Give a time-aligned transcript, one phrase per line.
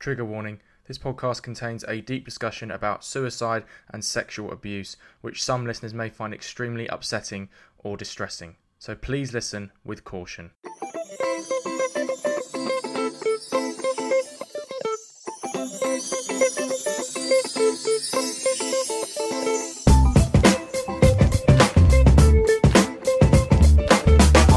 [0.00, 5.66] Trigger warning this podcast contains a deep discussion about suicide and sexual abuse, which some
[5.66, 8.56] listeners may find extremely upsetting or distressing.
[8.78, 10.52] So please listen with caution.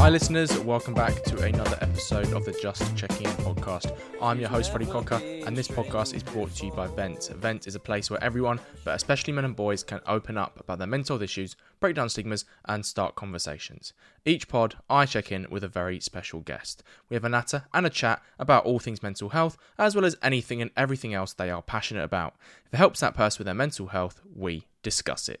[0.04, 0.58] Hi, listeners.
[0.58, 3.96] Welcome back to another episode of the Just Checking In podcast.
[4.20, 5.14] I'm your host, Freddie Cocker,
[5.46, 7.30] and this podcast is brought to you by Vent.
[7.36, 10.76] Vent is a place where everyone, but especially men and boys, can open up about
[10.76, 13.94] their mental issues, break down stigmas, and start conversations.
[14.26, 16.82] Each pod, I check in with a very special guest.
[17.08, 20.18] We have a natter and a chat about all things mental health, as well as
[20.22, 22.34] anything and everything else they are passionate about.
[22.66, 25.40] If it helps that person with their mental health, we discuss it.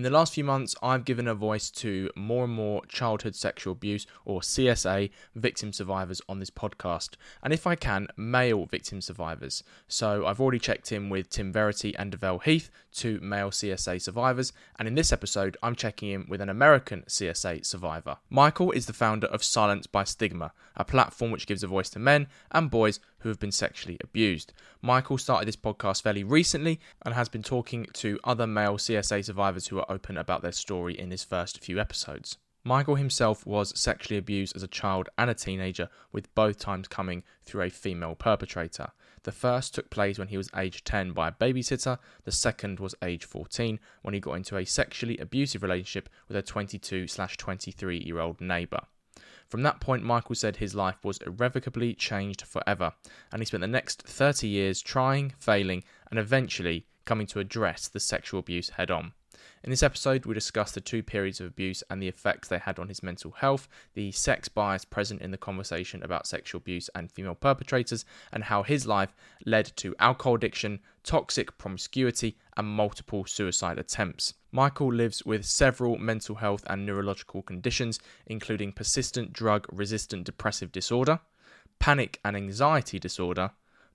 [0.00, 3.72] In the last few months, I've given a voice to more and more childhood sexual
[3.72, 9.62] abuse, or CSA, victim survivors on this podcast, and if I can, male victim survivors.
[9.88, 14.54] So I've already checked in with Tim Verity and Develle Heath, two male CSA survivors,
[14.78, 18.16] and in this episode, I'm checking in with an American CSA survivor.
[18.30, 21.98] Michael is the founder of Silenced by Stigma, a platform which gives a voice to
[21.98, 24.52] men and boys who have been sexually abused.
[24.82, 29.68] Michael started this podcast fairly recently and has been talking to other male CSA survivors
[29.68, 32.38] who are open about their story in his first few episodes.
[32.62, 37.22] Michael himself was sexually abused as a child and a teenager, with both times coming
[37.42, 38.88] through a female perpetrator.
[39.22, 42.94] The first took place when he was age 10 by a babysitter, the second was
[43.02, 48.18] age 14 when he got into a sexually abusive relationship with a 22 23 year
[48.18, 48.80] old neighbour.
[49.50, 52.92] From that point, Michael said his life was irrevocably changed forever,
[53.32, 57.98] and he spent the next 30 years trying, failing, and eventually coming to address the
[57.98, 59.12] sexual abuse head on.
[59.62, 62.78] In this episode, we discuss the two periods of abuse and the effects they had
[62.78, 67.10] on his mental health, the sex bias present in the conversation about sexual abuse and
[67.10, 73.78] female perpetrators, and how his life led to alcohol addiction, toxic promiscuity, and multiple suicide
[73.78, 74.34] attempts.
[74.52, 81.20] Michael lives with several mental health and neurological conditions, including persistent drug resistant depressive disorder,
[81.78, 83.50] panic and anxiety disorder,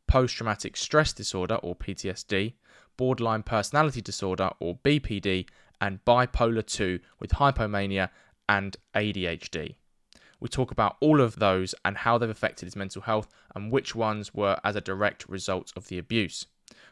[0.08, 2.54] post traumatic stress disorder or PTSD,
[2.98, 5.48] borderline personality disorder or BPD,
[5.82, 8.10] and bipolar 2 with hypomania
[8.48, 9.76] and ADHD.
[10.40, 13.96] We talk about all of those and how they've affected his mental health and which
[13.96, 16.46] ones were as a direct result of the abuse.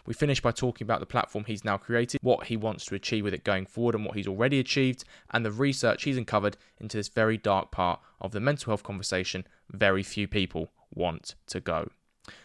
[0.06, 3.24] We finish by talking about the platform he's now created, what he wants to achieve
[3.24, 6.98] with it going forward, and what he's already achieved, and the research he's uncovered into
[6.98, 11.90] this very dark part of the mental health conversation very few people want to go.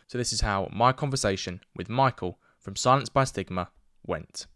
[0.06, 2.38] So, this is how my conversation with Michael
[2.68, 3.70] from Silenced by Stigma
[4.06, 4.46] went.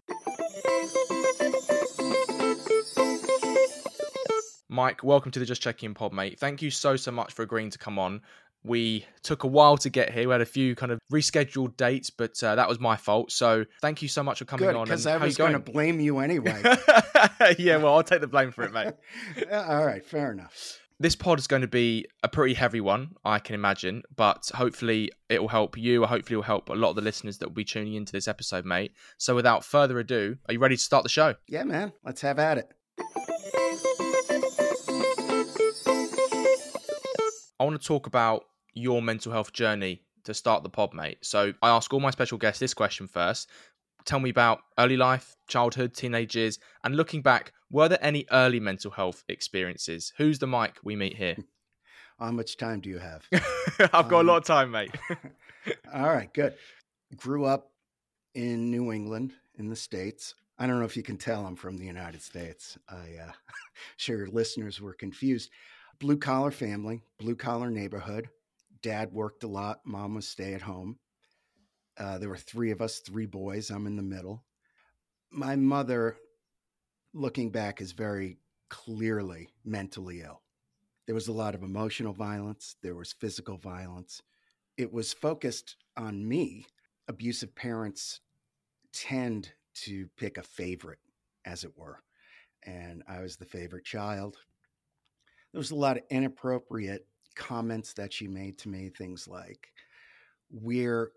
[4.69, 6.39] Mike, welcome to the Just Checking Pod, mate.
[6.39, 8.21] Thank you so, so much for agreeing to come on.
[8.65, 10.29] We took a while to get here.
[10.29, 13.33] We had a few kind of rescheduled dates, but uh, that was my fault.
[13.33, 14.85] So thank you so much for coming Good, on.
[14.85, 16.63] Because I was going to blame you anyway.
[17.59, 18.93] yeah, well, I'll take the blame for it, mate.
[19.51, 20.82] All right, fair enough.
[21.03, 25.11] This pod is going to be a pretty heavy one, I can imagine, but hopefully
[25.29, 26.05] it will help you.
[26.05, 28.29] Hopefully, it will help a lot of the listeners that will be tuning into this
[28.29, 28.93] episode, mate.
[29.19, 31.35] So, without further ado, are you ready to start the show?
[31.49, 31.93] Yeah, man.
[32.05, 32.69] Let's have at it.
[37.59, 41.19] I want to talk about your mental health journey to start the pod, mate.
[41.23, 43.51] So, I ask all my special guests this question first.
[44.05, 48.61] Tell me about early life, childhood, teenage years, and looking back, were there any early
[48.61, 50.13] mental health experiences?
[50.19, 51.37] Who's the Mike we meet here?
[52.19, 53.27] How much time do you have?
[53.93, 54.95] I've got um, a lot of time, mate.
[55.95, 56.55] all right, good.
[57.17, 57.73] Grew up
[58.35, 60.35] in New England in the States.
[60.59, 62.79] I don't know if you can tell I'm from the United States.
[62.89, 63.33] I uh,
[63.97, 65.51] sure your listeners were confused.
[65.99, 68.29] Blue collar family, blue collar neighborhood.
[68.83, 69.81] Dad worked a lot.
[69.85, 70.99] Mom was stay at home.
[71.99, 73.71] Uh, there were three of us, three boys.
[73.71, 74.45] I'm in the middle.
[75.31, 76.17] My mother,
[77.13, 78.39] looking back, is very
[78.69, 80.43] clearly mentally ill.
[81.07, 84.23] There was a lot of emotional violence, there was physical violence.
[84.79, 86.65] It was focused on me.
[87.09, 88.21] Abusive parents
[88.93, 91.01] tend to pick a favorite,
[91.45, 92.03] as it were.
[92.65, 94.37] And I was the favorite child.
[95.53, 99.69] There was a lot of inappropriate comments that she made to me, things like,
[100.51, 101.13] We're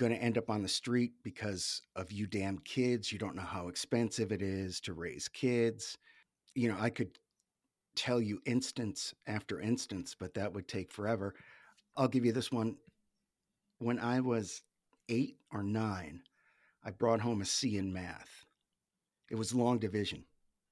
[0.00, 3.12] going to end up on the street because of you damn kids.
[3.12, 5.98] You don't know how expensive it is to raise kids.
[6.54, 7.18] You know, I could
[7.96, 11.34] tell you instance after instance, but that would take forever.
[11.98, 12.76] I'll give you this one.
[13.78, 14.62] When I was
[15.10, 16.22] eight or nine,
[16.82, 18.46] I brought home a C in math.
[19.30, 20.24] It was long division.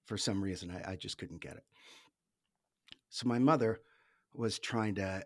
[0.07, 1.65] For some reason, I, I just couldn't get it.
[3.11, 3.81] So my mother
[4.33, 5.23] was trying to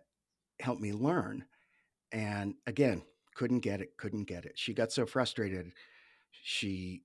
[0.59, 1.45] help me learn.
[2.11, 3.03] And again,
[3.35, 4.53] couldn't get it, couldn't get it.
[4.55, 5.71] She got so frustrated,
[6.31, 7.03] she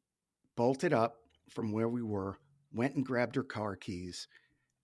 [0.57, 1.17] bolted up
[1.51, 2.39] from where we were,
[2.73, 4.29] went and grabbed her car keys,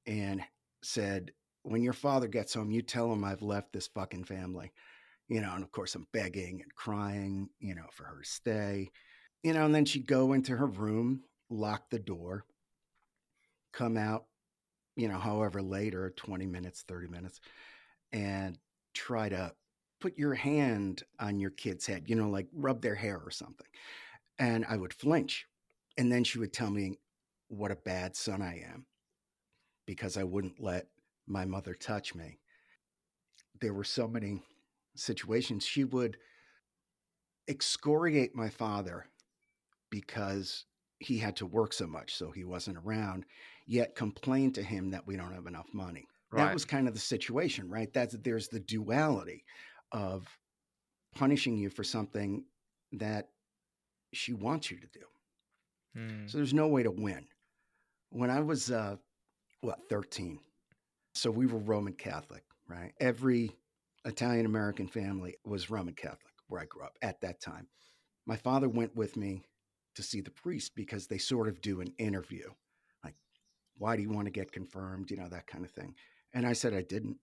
[0.06, 0.42] and
[0.82, 1.32] said,
[1.62, 4.72] When your father gets home, you tell him I've left this fucking family.
[5.28, 8.90] You know, and of course, I'm begging and crying, you know, for her to stay.
[9.42, 12.44] You know, and then she'd go into her room, lock the door,
[13.72, 14.26] come out,
[14.96, 17.40] you know, however later, 20 minutes, 30 minutes,
[18.12, 18.58] and
[18.92, 19.52] try to
[20.00, 23.66] put your hand on your kid's head, you know, like rub their hair or something.
[24.38, 25.46] And I would flinch.
[25.96, 26.98] And then she would tell me
[27.48, 28.86] what a bad son I am
[29.86, 30.88] because I wouldn't let
[31.26, 32.38] my mother touch me.
[33.60, 34.42] There were so many
[34.96, 35.64] situations.
[35.64, 36.16] She would
[37.48, 39.06] excoriate my father
[39.90, 40.64] because
[40.98, 43.24] he had to work so much, so he wasn't around,
[43.66, 46.06] yet complain to him that we don't have enough money.
[46.30, 46.46] Right.
[46.46, 47.92] That was kind of the situation, right?
[47.92, 49.44] That's there's the duality
[49.94, 50.28] of
[51.14, 52.44] punishing you for something
[52.92, 53.28] that
[54.12, 55.00] she wants you to do.
[55.96, 56.30] Mm.
[56.30, 57.24] So there's no way to win.
[58.10, 58.96] When I was uh,
[59.60, 60.38] what 13,
[61.14, 62.92] so we were Roman Catholic, right?
[63.00, 63.56] Every
[64.04, 67.68] Italian American family was Roman Catholic where I grew up at that time.
[68.26, 69.42] My father went with me
[69.94, 72.48] to see the priest because they sort of do an interview,
[73.04, 73.14] like,
[73.78, 75.10] why do you want to get confirmed?
[75.10, 75.94] You know, that kind of thing.
[76.32, 77.18] And I said I didn't.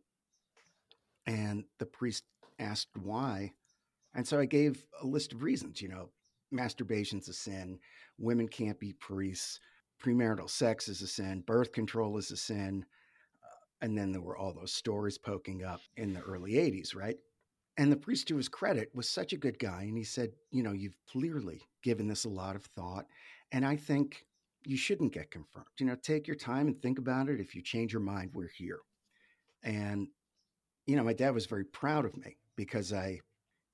[1.28, 2.24] And the priest
[2.62, 3.54] asked why.
[4.14, 6.10] And so I gave a list of reasons, you know,
[6.54, 7.80] masturbation's a sin,
[8.18, 9.60] women can't be priests,
[10.02, 12.86] premarital sex is a sin, birth control is a sin.
[13.44, 17.18] Uh, and then there were all those stories poking up in the early 80s, right?
[17.78, 19.84] And the priest, to his credit, was such a good guy.
[19.84, 23.06] And he said, You know, you've clearly given this a lot of thought.
[23.54, 24.26] And I think
[24.66, 25.68] you shouldn't get confirmed.
[25.80, 27.40] You know, take your time and think about it.
[27.40, 28.80] If you change your mind, we're here.
[29.64, 30.08] And,
[30.86, 33.20] you know, my dad was very proud of me because I,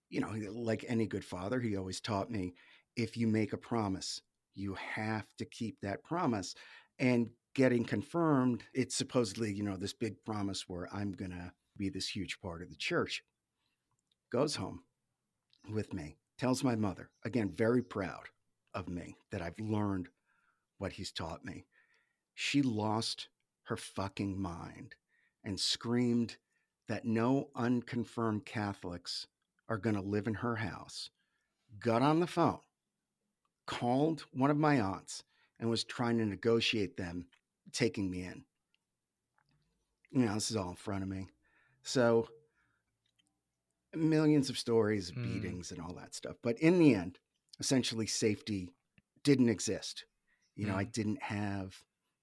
[0.09, 2.53] you know, like any good father, he always taught me
[2.95, 4.21] if you make a promise,
[4.55, 6.55] you have to keep that promise.
[6.99, 11.89] And getting confirmed, it's supposedly, you know, this big promise where I'm going to be
[11.89, 13.23] this huge part of the church.
[14.31, 14.83] Goes home
[15.69, 18.29] with me, tells my mother, again, very proud
[18.73, 20.09] of me that I've learned
[20.77, 21.65] what he's taught me.
[22.35, 23.29] She lost
[23.63, 24.95] her fucking mind
[25.43, 26.37] and screamed
[26.87, 29.27] that no unconfirmed Catholics
[29.69, 31.09] are going to live in her house,
[31.79, 32.59] got on the phone,
[33.65, 35.23] called one of my aunts,
[35.59, 37.25] and was trying to negotiate them
[37.71, 38.43] taking me in.
[40.11, 41.27] You know, this is all in front of me.
[41.83, 42.29] So,
[43.93, 45.23] millions of stories, mm.
[45.23, 46.37] beatings, and all that stuff.
[46.41, 47.19] But in the end,
[47.59, 48.69] essentially, safety
[49.23, 50.05] didn't exist.
[50.55, 50.89] You know, I hmm.
[50.91, 51.75] didn't have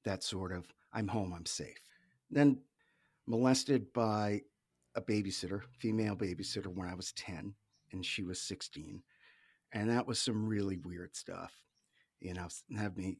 [0.04, 1.78] that sort of, I'm home, I'm safe.
[2.30, 2.58] Then
[3.26, 4.42] molested by
[4.96, 7.54] a babysitter, female babysitter, when I was 10
[7.92, 9.02] and she was 16.
[9.72, 11.52] And that was some really weird stuff.
[12.20, 13.18] You know, have me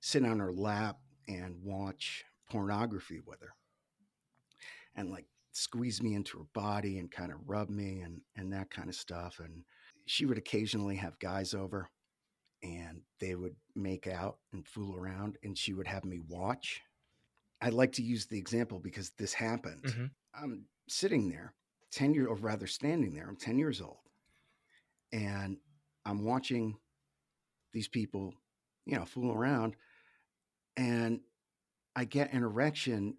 [0.00, 0.98] sit on her lap
[1.28, 3.54] and watch pornography with her
[4.96, 8.70] and like squeeze me into her body and kind of rub me and, and that
[8.70, 9.40] kind of stuff.
[9.44, 9.62] And
[10.06, 11.90] she would occasionally have guys over
[12.62, 16.82] and they would make out and fool around and she would have me watch
[17.60, 19.82] I like to use the example because this happened.
[19.82, 20.04] Mm-hmm.
[20.34, 21.54] I'm sitting there,
[21.92, 23.98] 10 years, or rather standing there, I'm 10 years old,
[25.12, 25.58] and
[26.04, 26.76] I'm watching
[27.72, 28.34] these people,
[28.86, 29.76] you know, fool around,
[30.76, 31.20] and
[31.96, 33.16] I get an erection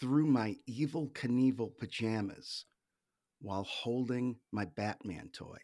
[0.00, 2.66] through my Evel Knievel pajamas
[3.40, 5.58] while holding my Batman toy.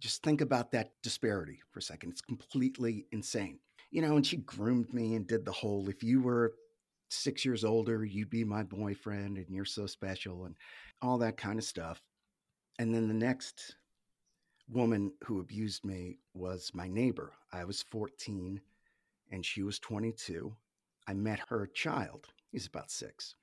[0.00, 2.10] Just think about that disparity for a second.
[2.10, 3.60] It's completely insane.
[3.90, 6.54] You know, and she groomed me and did the whole if you were
[7.12, 10.54] six years older, you'd be my boyfriend and you're so special and
[11.00, 12.00] all that kind of stuff.
[12.78, 13.76] And then the next
[14.68, 17.32] woman who abused me was my neighbor.
[17.52, 18.60] I was 14
[19.30, 20.54] and she was 22.
[21.06, 22.26] I met her child.
[22.50, 23.34] He's about six.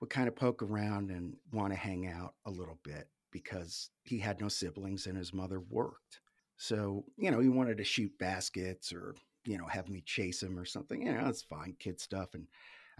[0.00, 4.18] Would kind of poke around and want to hang out a little bit because he
[4.18, 6.20] had no siblings and his mother worked.
[6.56, 10.58] So, you know, he wanted to shoot baskets or, you know, have me chase him
[10.58, 11.02] or something.
[11.02, 12.34] You know, it's fine, kid stuff.
[12.34, 12.46] And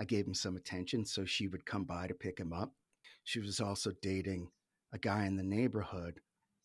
[0.03, 2.73] I gave him some attention, so she would come by to pick him up.
[3.23, 4.49] She was also dating
[4.93, 6.19] a guy in the neighborhood.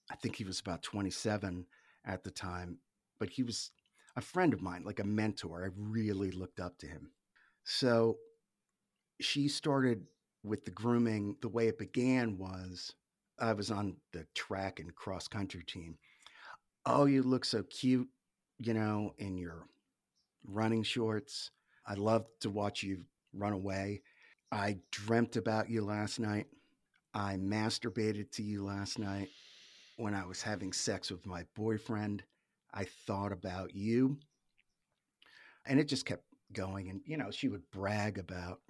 [0.09, 1.67] I think he was about 27
[2.03, 2.79] at the time,
[3.19, 3.69] but he was
[4.15, 5.63] a friend of mine, like a mentor.
[5.63, 7.11] I really looked up to him.
[7.63, 8.17] So
[9.21, 10.07] she started
[10.43, 11.35] with the grooming.
[11.43, 12.91] The way it began was
[13.39, 15.99] I was on the track and cross country team.
[16.87, 18.09] Oh, you look so cute,
[18.57, 19.67] you know, in your
[20.43, 21.51] running shorts.
[21.85, 23.03] I love to watch you
[23.39, 24.01] run away.
[24.51, 26.47] I dreamt about you last night.
[27.13, 29.29] I masturbated to you last night.
[29.97, 32.23] When I was having sex with my boyfriend,
[32.73, 34.17] I thought about you.
[35.65, 36.89] And it just kept going.
[36.89, 38.61] And, you know, she would brag about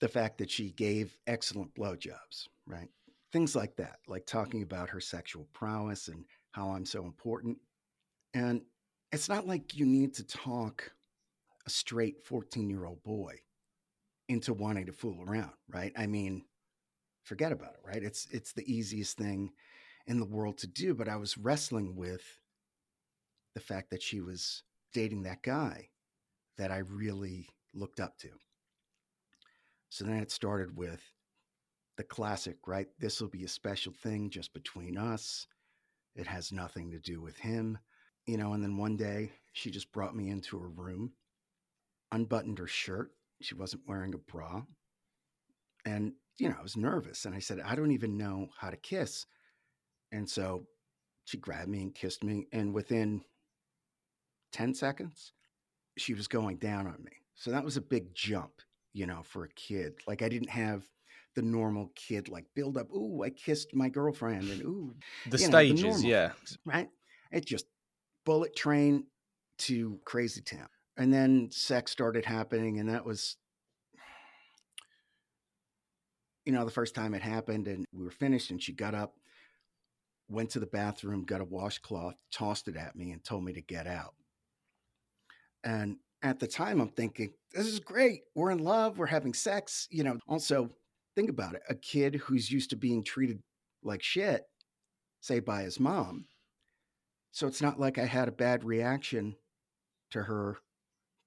[0.00, 2.88] the fact that she gave excellent blowjobs, right?
[3.32, 7.58] Things like that, like talking about her sexual prowess and how I'm so important.
[8.32, 8.62] And
[9.12, 10.92] it's not like you need to talk
[11.66, 13.40] a straight 14 year old boy
[14.28, 15.92] into wanting to fool around, right?
[15.96, 16.44] I mean,
[17.24, 18.02] forget about it, right?
[18.02, 19.52] It's it's the easiest thing
[20.06, 22.22] in the world to do, but I was wrestling with
[23.54, 25.88] the fact that she was dating that guy
[26.58, 28.30] that I really looked up to.
[29.88, 31.02] So then it started with
[31.96, 32.88] the classic, right?
[32.98, 35.46] This will be a special thing just between us.
[36.14, 37.78] It has nothing to do with him.
[38.26, 41.12] You know, and then one day she just brought me into her room,
[42.12, 43.12] unbuttoned her shirt.
[43.40, 44.62] She wasn't wearing a bra.
[45.84, 47.24] And, you know, I was nervous.
[47.24, 49.26] And I said, I don't even know how to kiss.
[50.12, 50.66] And so
[51.24, 52.46] she grabbed me and kissed me.
[52.52, 53.22] And within
[54.52, 55.32] 10 seconds,
[55.96, 57.12] she was going down on me.
[57.34, 58.62] So that was a big jump,
[58.92, 59.94] you know, for a kid.
[60.06, 60.84] Like I didn't have
[61.36, 62.90] the normal kid like build up.
[62.90, 64.94] Ooh, I kissed my girlfriend, and ooh,
[65.28, 66.32] the stages, know, the yeah,
[66.64, 66.88] right.
[67.30, 67.66] It just
[68.24, 69.04] bullet train
[69.58, 73.36] to crazy town, and then sex started happening, and that was,
[76.44, 79.14] you know, the first time it happened, and we were finished, and she got up,
[80.28, 83.60] went to the bathroom, got a washcloth, tossed it at me, and told me to
[83.60, 84.14] get out.
[85.64, 88.22] And at the time, I'm thinking, this is great.
[88.34, 88.98] We're in love.
[88.98, 89.86] We're having sex.
[89.90, 90.70] You know, also
[91.14, 93.42] think about it a kid who's used to being treated
[93.82, 94.44] like shit,
[95.20, 96.26] say by his mom.
[97.32, 99.36] So it's not like I had a bad reaction
[100.10, 100.58] to her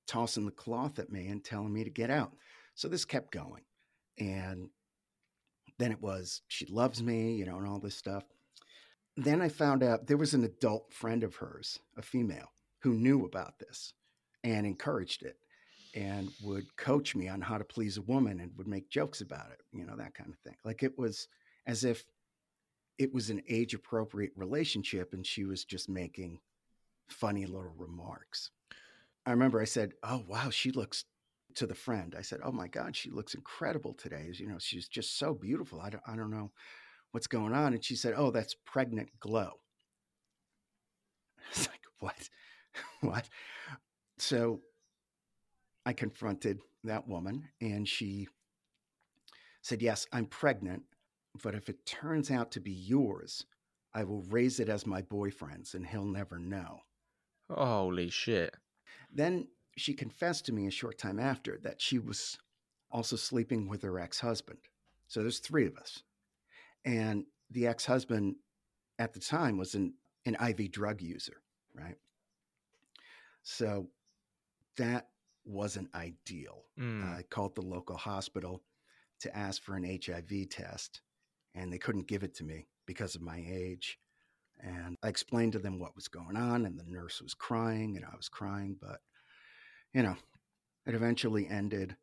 [0.09, 2.31] tossing the cloth at me and telling me to get out.
[2.73, 3.61] So this kept going.
[4.17, 4.69] And
[5.77, 8.23] then it was, she loves me, you know, and all this stuff.
[9.15, 13.25] Then I found out there was an adult friend of hers, a female, who knew
[13.25, 13.93] about this
[14.43, 15.37] and encouraged it
[15.95, 19.51] and would coach me on how to please a woman and would make jokes about
[19.51, 20.55] it, you know, that kind of thing.
[20.65, 21.27] Like it was
[21.67, 22.03] as if
[22.97, 26.39] it was an age appropriate relationship and she was just making
[27.09, 28.51] funny little remarks.
[29.25, 31.05] I remember I said, Oh, wow, she looks
[31.55, 32.15] to the friend.
[32.17, 34.29] I said, Oh my God, she looks incredible today.
[34.33, 35.81] You know, she's just so beautiful.
[35.81, 36.51] I don't, I don't know
[37.11, 37.73] what's going on.
[37.73, 39.51] And she said, Oh, that's pregnant glow.
[41.51, 42.29] It's like, What?
[43.01, 43.29] what?
[44.17, 44.61] So
[45.85, 48.27] I confronted that woman and she
[49.61, 50.83] said, Yes, I'm pregnant,
[51.43, 53.45] but if it turns out to be yours,
[53.93, 56.81] I will raise it as my boyfriend's and he'll never know.
[57.49, 58.55] Holy shit.
[59.13, 59.47] Then
[59.77, 62.37] she confessed to me a short time after that she was
[62.91, 64.59] also sleeping with her ex husband.
[65.07, 66.03] So there's three of us.
[66.85, 68.35] And the ex husband
[68.97, 69.93] at the time was an,
[70.25, 71.41] an IV drug user,
[71.73, 71.95] right?
[73.43, 73.87] So
[74.77, 75.07] that
[75.45, 76.65] wasn't ideal.
[76.79, 77.17] Mm.
[77.17, 78.61] I called the local hospital
[79.21, 81.01] to ask for an HIV test,
[81.55, 83.99] and they couldn't give it to me because of my age.
[84.61, 88.05] And I explained to them what was going on, and the nurse was crying, and
[88.05, 88.75] I was crying.
[88.79, 88.99] But,
[89.93, 90.15] you know,
[90.85, 91.95] it eventually ended.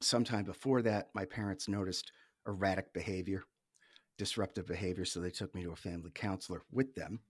[0.00, 2.12] Sometime before that, my parents noticed
[2.46, 3.42] erratic behavior,
[4.16, 5.04] disruptive behavior.
[5.04, 7.20] So they took me to a family counselor with them.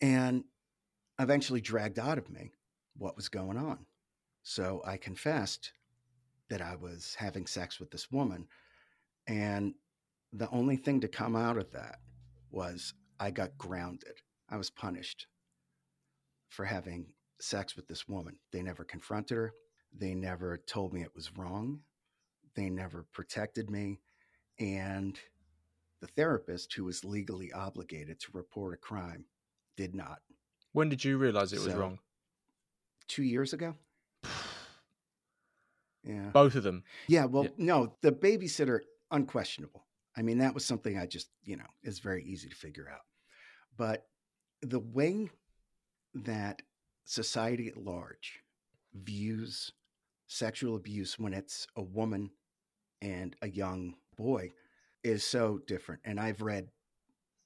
[0.00, 0.44] And
[1.18, 2.52] eventually dragged out of me
[2.96, 3.86] what was going on.
[4.42, 5.72] So I confessed
[6.48, 8.46] that I was having sex with this woman.
[9.26, 9.74] And
[10.32, 11.98] the only thing to come out of that
[12.50, 14.20] was I got grounded.
[14.48, 15.26] I was punished
[16.48, 17.06] for having
[17.40, 18.36] sex with this woman.
[18.52, 19.52] They never confronted her.
[19.96, 21.80] They never told me it was wrong.
[22.54, 24.00] They never protected me.
[24.58, 25.18] And
[26.00, 29.24] the therapist, who was legally obligated to report a crime,
[29.76, 30.18] did not.
[30.72, 31.98] When did you realize it was wrong?
[33.08, 33.74] two years ago.
[36.04, 36.30] yeah.
[36.32, 36.84] Both of them.
[37.06, 37.26] Yeah.
[37.26, 37.50] Well, yeah.
[37.58, 38.80] no, the babysitter,
[39.10, 39.85] unquestionable.
[40.16, 43.02] I mean, that was something I just, you know, is very easy to figure out.
[43.76, 44.06] But
[44.62, 45.30] the way
[46.14, 46.62] that
[47.04, 48.40] society at large
[48.94, 49.72] views
[50.26, 52.30] sexual abuse when it's a woman
[53.02, 54.50] and a young boy
[55.04, 56.00] is so different.
[56.04, 56.68] And I've read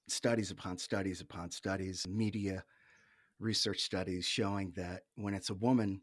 [0.08, 2.64] studies upon studies upon studies, media
[3.38, 6.00] research studies showing that when it's a woman,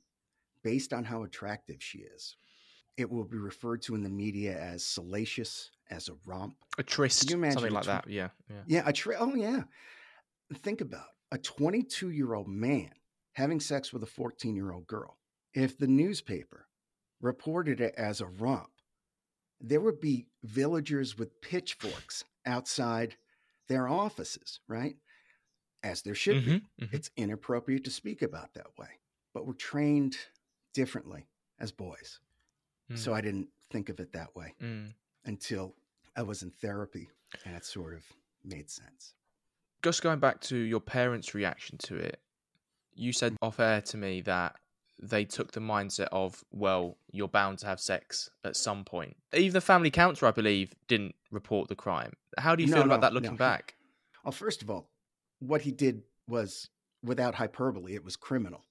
[0.64, 2.36] based on how attractive she is,
[2.98, 6.56] it will be referred to in the media as salacious, as a romp.
[6.78, 8.10] A tryst, something like tw- that.
[8.10, 8.64] Yeah, yeah.
[8.68, 9.22] Yeah, a tryst.
[9.22, 9.64] Oh, yeah.
[10.54, 12.92] Think about a 22 year old man
[13.34, 15.18] having sex with a 14 year old girl.
[15.54, 16.68] If the newspaper
[17.22, 18.70] reported it as a romp,
[19.60, 23.16] there would be villagers with pitchforks outside
[23.68, 24.96] their offices, right?
[25.84, 26.52] As there should be.
[26.52, 26.94] Mhm, mhm.
[26.94, 28.90] It's inappropriate to speak about that way,
[29.34, 30.18] but we're trained
[30.74, 31.28] differently
[31.60, 32.20] as boys.
[32.96, 34.94] So I didn't think of it that way Mm.
[35.26, 35.76] until
[36.16, 37.10] I was in therapy
[37.46, 38.04] and it sort of
[38.44, 39.14] made sense.
[39.84, 42.22] Just going back to your parents' reaction to it,
[42.94, 44.56] you said off air to me that
[45.00, 49.16] they took the mindset of, well, you're bound to have sex at some point.
[49.34, 52.14] Even the family counselor, I believe, didn't report the crime.
[52.40, 53.38] How do you No, feel about that looking no.
[53.50, 53.76] back?
[54.24, 54.90] Well, first of all,
[55.40, 56.70] what he did was,
[57.04, 58.66] without hyperbole, it was criminal.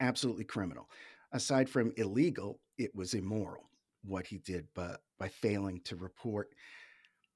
[0.00, 0.88] Absolutely criminal.
[1.30, 3.64] Aside from illegal, it was immoral
[4.04, 6.54] what he did but by failing to report.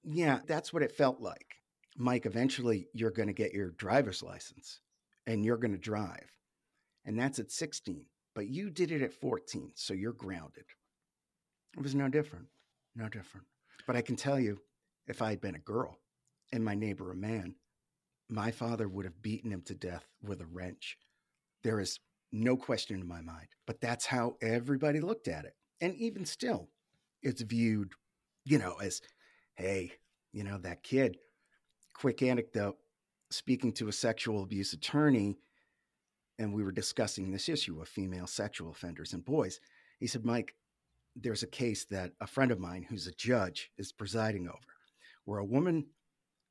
[0.04, 1.56] Yeah, that's what it felt like.
[1.96, 4.80] Mike, eventually you're going to get your driver's license
[5.26, 6.30] and you're going to drive.
[7.04, 8.06] And that's at 16.
[8.34, 10.64] But you did it at 14, so you're grounded.
[11.76, 12.46] It was no different.
[12.96, 13.46] No different.
[13.86, 14.60] But I can tell you,
[15.06, 15.98] if I had been a girl
[16.52, 17.56] and my neighbor a man,
[18.28, 20.96] my father would have beaten him to death with a wrench.
[21.62, 21.98] There is
[22.32, 23.48] no question in my mind.
[23.66, 25.54] But that's how everybody looked at it.
[25.80, 26.68] And even still,
[27.22, 27.92] it's viewed,
[28.44, 29.00] you know, as,
[29.54, 29.92] hey,
[30.32, 31.18] you know, that kid.
[31.94, 32.76] Quick anecdote
[33.30, 35.38] speaking to a sexual abuse attorney,
[36.38, 39.60] and we were discussing this issue of female sexual offenders and boys.
[40.00, 40.54] He said, Mike,
[41.14, 44.58] there's a case that a friend of mine who's a judge is presiding over
[45.24, 45.86] where a woman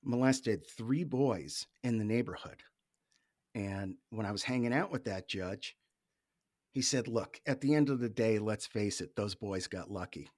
[0.03, 2.63] molested three boys in the neighborhood.
[3.53, 5.75] And when I was hanging out with that judge,
[6.71, 9.91] he said, Look, at the end of the day, let's face it, those boys got
[9.91, 10.29] lucky.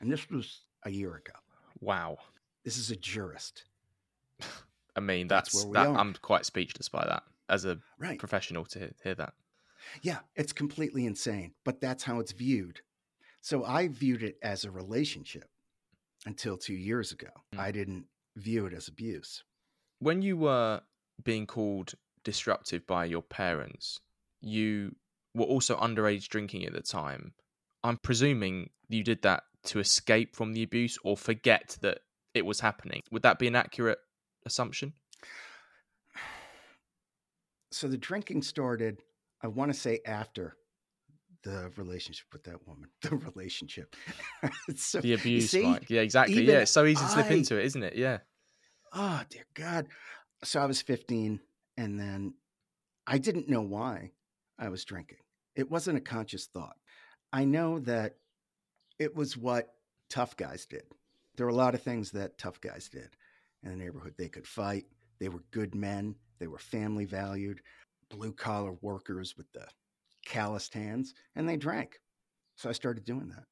[0.00, 1.32] And this was a year ago.
[1.80, 2.18] Wow.
[2.64, 3.64] This is a jurist.
[4.96, 5.88] I mean, That's that's, that.
[5.88, 8.18] I'm quite speechless by that as a Right.
[8.18, 9.34] professional to hear, hear that.
[10.02, 12.80] Yeah, it's completely insane, but that's how it's viewed.
[13.42, 15.50] So I viewed it as a relationship
[16.24, 17.28] until two years ago.
[17.54, 17.58] Mm.
[17.58, 18.06] I didn't
[18.36, 19.44] view it as abuse.
[19.98, 20.80] When you were
[21.22, 24.00] being called disruptive by your parents,
[24.40, 24.94] you
[25.34, 27.32] were also underage drinking at the time.
[27.82, 31.98] I'm presuming you did that to escape from the abuse or forget that
[32.34, 33.02] it was happening.
[33.10, 33.98] Would that be an accurate
[34.46, 34.92] assumption?
[37.72, 39.00] So the drinking started,
[39.42, 40.56] I want to say, after
[41.42, 42.88] the relationship with that woman.
[43.02, 43.96] The relationship.
[44.76, 45.90] so, The abuse, see, Mike.
[45.90, 46.44] Yeah, exactly.
[46.44, 47.96] Yeah, it's so easy to slip I- into it, isn't it?
[47.96, 48.18] Yeah.
[48.92, 49.88] oh dear God.
[50.44, 51.40] So I was 15,
[51.76, 52.34] and then
[53.06, 54.12] I didn't know why
[54.58, 55.18] I was drinking.
[55.56, 56.76] It wasn't a conscious thought.
[57.32, 58.16] I know that
[58.98, 59.74] it was what
[60.08, 60.84] tough guys did.
[61.36, 63.08] There were a lot of things that tough guys did
[63.62, 64.14] in the neighborhood.
[64.16, 64.86] They could fight,
[65.18, 67.60] they were good men, they were family valued,
[68.08, 69.66] blue collar workers with the
[70.24, 72.00] calloused hands, and they drank.
[72.56, 73.44] So I started doing that.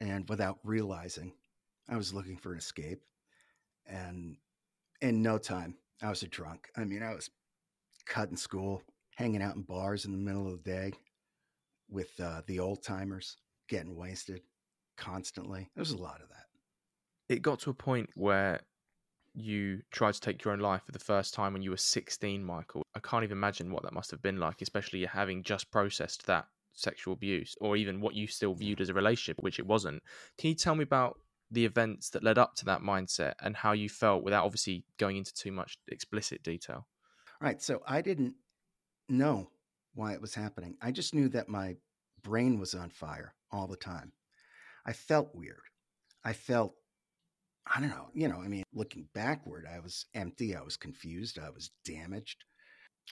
[0.00, 1.32] And without realizing,
[1.88, 3.02] I was looking for an escape.
[3.86, 4.36] And
[5.00, 6.68] in no time, I was a drunk.
[6.76, 7.28] I mean, I was
[8.06, 8.82] cutting school,
[9.16, 10.92] hanging out in bars in the middle of the day
[11.88, 13.36] with uh, the old timers,
[13.68, 14.42] getting wasted
[14.96, 15.68] constantly.
[15.74, 16.46] There was a lot of that.
[17.28, 18.60] It got to a point where
[19.34, 22.42] you tried to take your own life for the first time when you were 16,
[22.44, 22.82] Michael.
[22.94, 26.46] I can't even imagine what that must have been like, especially having just processed that
[26.72, 30.02] sexual abuse or even what you still viewed as a relationship, which it wasn't.
[30.38, 31.18] Can you tell me about
[31.50, 35.16] the events that led up to that mindset and how you felt without obviously going
[35.16, 36.86] into too much explicit detail?
[37.40, 37.60] Right.
[37.62, 38.34] So I didn't
[39.08, 39.50] know
[39.94, 40.76] why it was happening.
[40.82, 41.76] I just knew that my
[42.22, 44.12] brain was on fire all the time.
[44.86, 45.62] I felt weird.
[46.24, 46.74] I felt,
[47.66, 50.56] I don't know, you know, I mean, looking backward, I was empty.
[50.56, 51.38] I was confused.
[51.38, 52.44] I was damaged.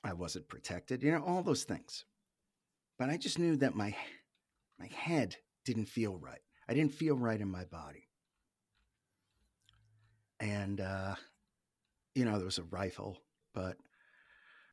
[0.05, 2.05] I wasn't protected, you know, all those things.
[2.99, 3.97] But I just knew that my,
[4.79, 6.43] my head didn't feel right.
[6.69, 8.09] I didn't feel right in my body.
[10.41, 11.15] And, uh,
[12.15, 13.19] you know, there was a rifle,
[13.55, 13.77] but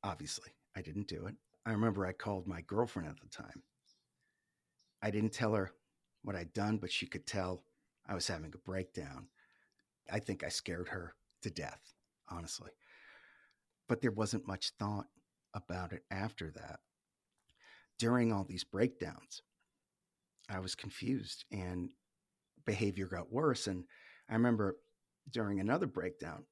[0.05, 1.35] obviously I didn't do it.
[1.65, 3.63] I remember I called my girlfriend at the time.
[5.01, 5.71] I didn't tell her
[6.21, 7.63] what I'd done, but she could tell
[8.07, 9.27] I was having a breakdown.
[10.11, 11.93] I think I scared her to death,
[12.29, 12.71] honestly.
[13.87, 15.07] But there wasn't much thought
[15.53, 16.79] about it after that.
[17.97, 19.41] During all these breakdowns,
[20.49, 21.89] I was confused and
[22.65, 23.65] behavior got worse.
[23.65, 23.85] And
[24.29, 24.77] I remember
[25.31, 26.45] during another breakdown,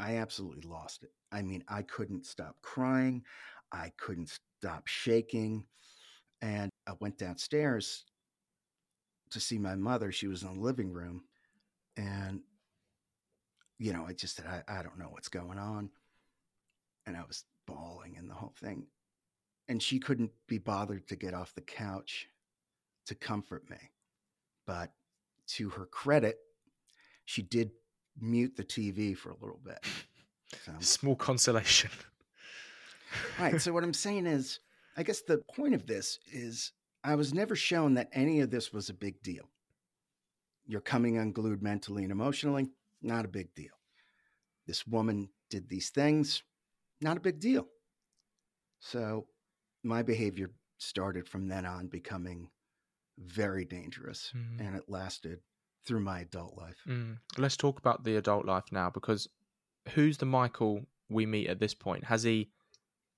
[0.00, 1.10] I absolutely lost it.
[1.32, 3.22] I mean, I couldn't stop crying.
[3.72, 5.64] I couldn't stop shaking.
[6.42, 8.04] And I went downstairs
[9.30, 10.10] to see my mother.
[10.10, 11.24] She was in the living room.
[11.96, 12.40] And,
[13.78, 15.90] you know, I just said, I, I don't know what's going on.
[17.06, 18.86] And I was bawling and the whole thing.
[19.68, 22.28] And she couldn't be bothered to get off the couch
[23.06, 23.92] to comfort me.
[24.66, 24.92] But
[25.48, 26.38] to her credit,
[27.24, 27.70] she did
[28.20, 29.84] mute the TV for a little bit.
[30.64, 30.72] So.
[30.80, 31.90] Small consolation.
[33.38, 33.60] right.
[33.60, 34.60] So, what I'm saying is,
[34.96, 38.72] I guess the point of this is I was never shown that any of this
[38.72, 39.44] was a big deal.
[40.66, 42.70] You're coming unglued mentally and emotionally,
[43.02, 43.72] not a big deal.
[44.66, 46.42] This woman did these things,
[47.00, 47.66] not a big deal.
[48.80, 49.26] So,
[49.82, 52.48] my behavior started from then on becoming
[53.18, 54.66] very dangerous, mm.
[54.66, 55.40] and it lasted
[55.86, 56.76] through my adult life.
[56.86, 57.18] Mm.
[57.38, 59.28] Let's talk about the adult life now because
[59.90, 62.04] who's the Michael we meet at this point?
[62.04, 62.50] Has he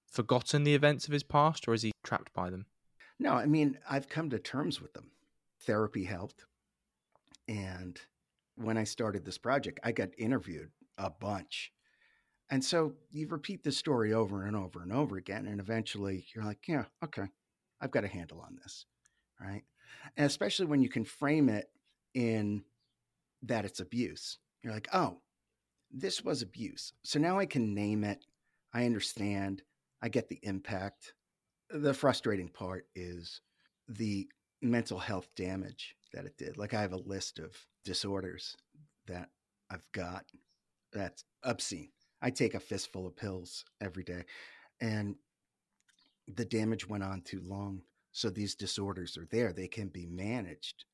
[0.07, 2.67] forgotten the events of his past or is he trapped by them?
[3.19, 5.11] No, I mean, I've come to terms with them.
[5.61, 6.45] Therapy helped.
[7.49, 8.01] And
[8.57, 11.73] when I started this project, I got interviewed a bunch.
[12.51, 15.47] And so you repeat the story over and over and over again.
[15.47, 17.29] And eventually you're like, yeah, okay,
[17.81, 18.87] I've got a handle on this.
[19.41, 19.63] Right.
[20.17, 21.71] And especially when you can frame it
[22.15, 22.65] in
[23.43, 24.39] that it's abuse.
[24.63, 25.19] You're like, oh,
[25.91, 26.93] this was abuse.
[27.03, 28.25] So now I can name it.
[28.73, 29.63] I understand.
[30.03, 31.15] I get the impact.
[31.71, 33.41] The frustrating part is
[33.89, 34.29] the
[34.61, 36.57] mental health damage that it did.
[36.57, 38.57] Like I have a list of disorders
[39.07, 39.29] that
[39.71, 40.25] I've got
[40.93, 41.91] that's obscene.
[42.21, 44.25] I take a fistful of pills every day
[44.81, 45.17] and
[46.29, 47.83] the damage went on too long.
[48.13, 49.53] So these disorders are there.
[49.53, 50.85] They can be managed,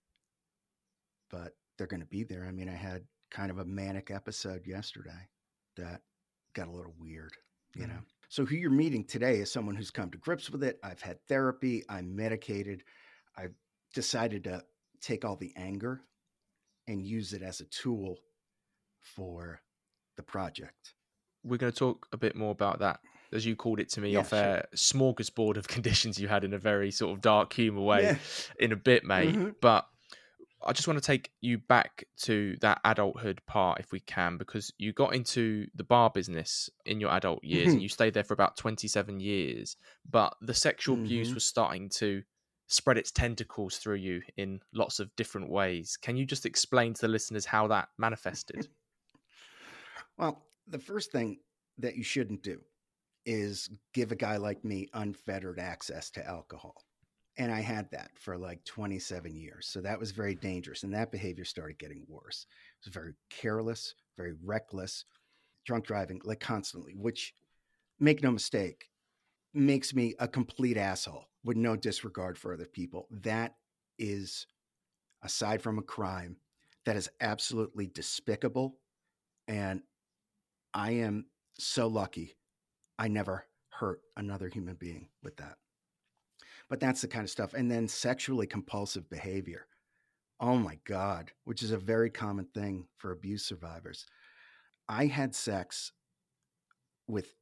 [1.31, 2.47] but they're going to be there.
[2.47, 5.29] I mean, I had kind of a manic episode yesterday
[5.77, 6.03] that
[6.55, 7.33] got a little weird,
[7.75, 7.93] you mm-hmm.
[7.93, 8.01] know.
[8.29, 10.79] So who you're meeting today is someone who's come to grips with it.
[10.83, 12.83] I've had therapy, I'm medicated.
[13.37, 13.55] I've
[13.95, 14.62] decided to
[15.01, 16.03] take all the anger
[16.87, 18.19] and use it as a tool
[19.01, 19.61] for
[20.17, 20.95] the project.
[21.45, 23.01] We're going to talk a bit more about that,
[23.33, 24.38] as you called it to me, yeah, off sure.
[24.38, 28.17] a smorgasbord of conditions you had in a very sort of dark humor way yeah.
[28.59, 29.35] in a bit, mate.
[29.35, 29.51] Mm-hmm.
[29.61, 29.88] But
[30.64, 34.73] I just want to take you back to that adulthood part, if we can, because
[34.77, 37.75] you got into the bar business in your adult years mm-hmm.
[37.75, 39.77] and you stayed there for about 27 years.
[40.09, 41.05] But the sexual mm-hmm.
[41.05, 42.23] abuse was starting to
[42.66, 45.97] spread its tentacles through you in lots of different ways.
[45.97, 48.68] Can you just explain to the listeners how that manifested?
[50.18, 51.38] well, the first thing
[51.79, 52.61] that you shouldn't do
[53.25, 56.75] is give a guy like me unfettered access to alcohol.
[57.38, 59.68] And I had that for like 27 years.
[59.68, 60.83] So that was very dangerous.
[60.83, 62.46] And that behavior started getting worse.
[62.81, 65.05] It was very careless, very reckless,
[65.64, 67.33] drunk driving, like constantly, which,
[68.01, 68.88] make no mistake,
[69.55, 73.07] makes me a complete asshole with no disregard for other people.
[73.11, 73.55] That
[73.98, 74.46] is,
[75.22, 76.37] aside from a crime,
[76.87, 78.79] that is absolutely despicable.
[79.46, 79.83] And
[80.74, 81.27] I am
[81.59, 82.37] so lucky
[82.98, 85.57] I never hurt another human being with that.
[86.69, 87.55] But that's the kind of stuff.
[87.55, 89.67] And then sexually compulsive behavior.
[90.41, 94.07] Oh my God, which is a very common thing for abuse survivors.
[94.89, 95.93] I had sex
[97.09, 97.35] with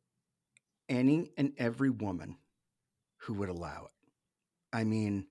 [0.88, 2.36] any and every woman
[3.18, 4.10] who would allow it.
[4.72, 5.26] I mean,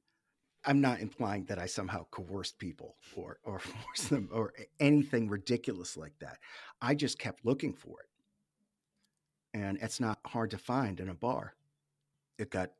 [0.65, 5.95] I'm not implying that I somehow coerced people or or forced them or anything ridiculous
[5.95, 6.37] like that.
[6.81, 8.09] I just kept looking for it.
[9.57, 11.55] And it's not hard to find in a bar.
[12.37, 12.71] It got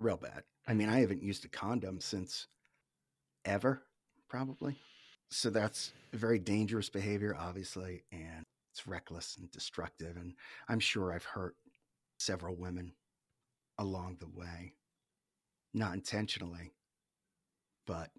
[0.00, 0.44] real bad.
[0.66, 2.46] I mean, I haven't used a condom since
[3.44, 3.82] ever,
[4.28, 4.76] probably.
[5.30, 10.16] So that's very dangerous behavior, obviously, and it's reckless and destructive.
[10.16, 10.34] And
[10.68, 11.56] I'm sure I've hurt
[12.18, 12.92] several women
[13.78, 14.72] along the way,
[15.74, 16.72] not intentionally,
[17.86, 18.10] but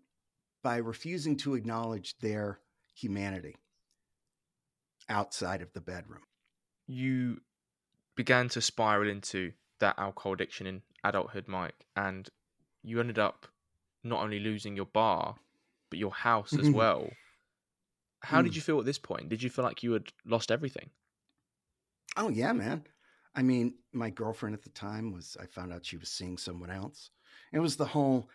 [0.61, 2.59] by refusing to acknowledge their
[2.93, 3.55] humanity
[5.09, 6.21] outside of the bedroom.
[6.87, 7.41] You
[8.15, 12.29] began to spiral into that alcohol addiction in adulthood, Mike, and
[12.83, 13.47] you ended up
[14.03, 15.35] not only losing your bar,
[15.89, 16.73] but your house as mm-hmm.
[16.73, 17.09] well.
[18.21, 18.45] How mm.
[18.45, 19.29] did you feel at this point?
[19.29, 20.89] Did you feel like you had lost everything?
[22.17, 22.83] Oh yeah, man.
[23.35, 26.69] I mean, my girlfriend at the time was I found out she was seeing someone
[26.69, 27.09] else.
[27.51, 28.29] It was the whole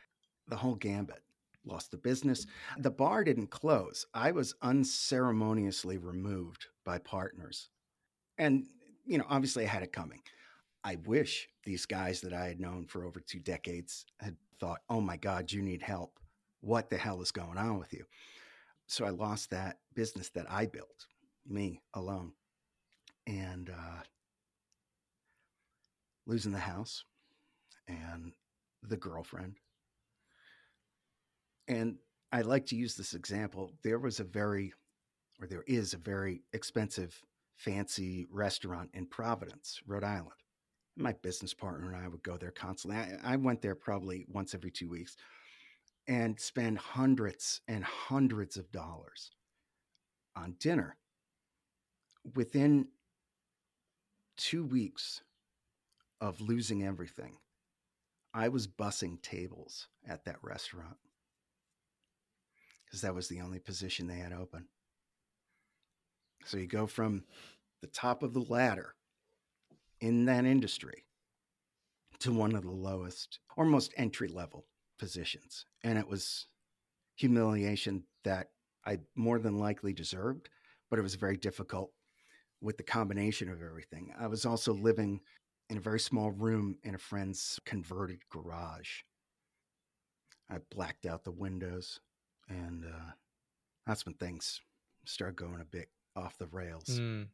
[0.48, 1.22] the whole gambit.
[1.64, 2.46] Lost the business.
[2.78, 4.06] The bar didn't close.
[4.14, 7.68] I was unceremoniously removed by partners.
[8.38, 8.66] And
[9.06, 10.20] you know, obviously I had it coming.
[10.82, 15.00] I wish these guys that I had known for over two decades had thought, oh
[15.00, 16.18] my God, you need help.
[16.60, 18.04] What the hell is going on with you?
[18.86, 21.06] So I lost that business that I built,
[21.46, 22.32] me alone.
[23.26, 24.02] And uh,
[26.26, 27.04] losing the house
[27.86, 28.32] and
[28.82, 29.56] the girlfriend.
[31.68, 31.96] And
[32.32, 33.72] I like to use this example.
[33.82, 34.72] There was a very,
[35.40, 37.22] or there is a very expensive,
[37.56, 40.32] fancy restaurant in Providence, Rhode Island
[41.00, 42.98] my business partner and I would go there constantly.
[43.00, 45.16] I, I, went there probably once every two weeks.
[46.08, 49.30] and spend hundreds and hundreds of dollars
[50.36, 50.96] on dinner.
[52.34, 52.88] Within
[54.36, 55.22] two weeks
[56.20, 57.36] of losing everything,
[58.34, 60.96] I was bussing tables at that restaurant
[62.84, 64.66] because that was the only position they had open.
[66.44, 67.24] So you go from
[67.80, 68.94] the top of the ladder
[70.00, 71.04] in that industry
[72.20, 74.66] to one of the lowest or most entry level
[74.98, 75.64] positions.
[75.82, 76.46] And it was
[77.16, 78.50] humiliation that
[78.84, 80.48] I more than likely deserved,
[80.88, 81.92] but it was very difficult
[82.60, 84.12] with the combination of everything.
[84.18, 85.20] I was also living
[85.68, 89.02] in a very small room in a friend's converted garage.
[90.50, 92.00] I blacked out the windows,
[92.48, 93.12] and uh,
[93.86, 94.60] that's when things
[95.04, 96.98] started going a bit off the rails.
[97.00, 97.28] Mm.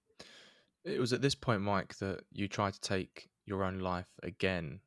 [0.87, 4.81] It was at this point, Mike, that you tried to take your own life again,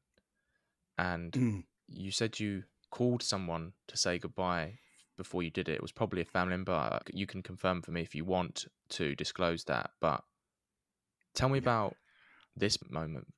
[0.98, 1.66] and Mm.
[1.88, 4.80] you said you called someone to say goodbye
[5.18, 5.74] before you did it.
[5.74, 7.02] It was probably a family member.
[7.14, 9.92] You can confirm for me if you want to disclose that.
[10.00, 10.24] But
[11.34, 11.98] tell me about
[12.56, 13.34] this moment.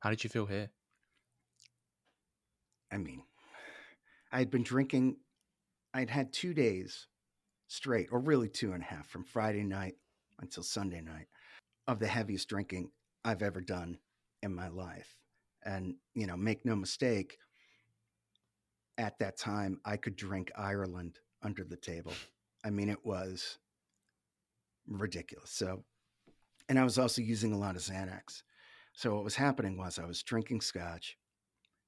[0.00, 0.70] How did you feel here?
[2.90, 3.24] I mean,
[4.32, 5.18] I had been drinking,
[5.92, 7.08] I'd had two days
[7.66, 9.96] straight, or really two and a half, from Friday night
[10.38, 11.28] until Sunday night,
[11.86, 12.90] of the heaviest drinking
[13.24, 13.98] I've ever done
[14.42, 15.16] in my life.
[15.64, 17.38] And, you know, make no mistake,
[18.98, 22.12] at that time, I could drink Ireland under the table.
[22.64, 23.58] I mean, it was
[24.86, 25.50] ridiculous.
[25.50, 25.84] So,
[26.68, 28.42] and I was also using a lot of Xanax.
[28.92, 31.16] So, what was happening was I was drinking scotch,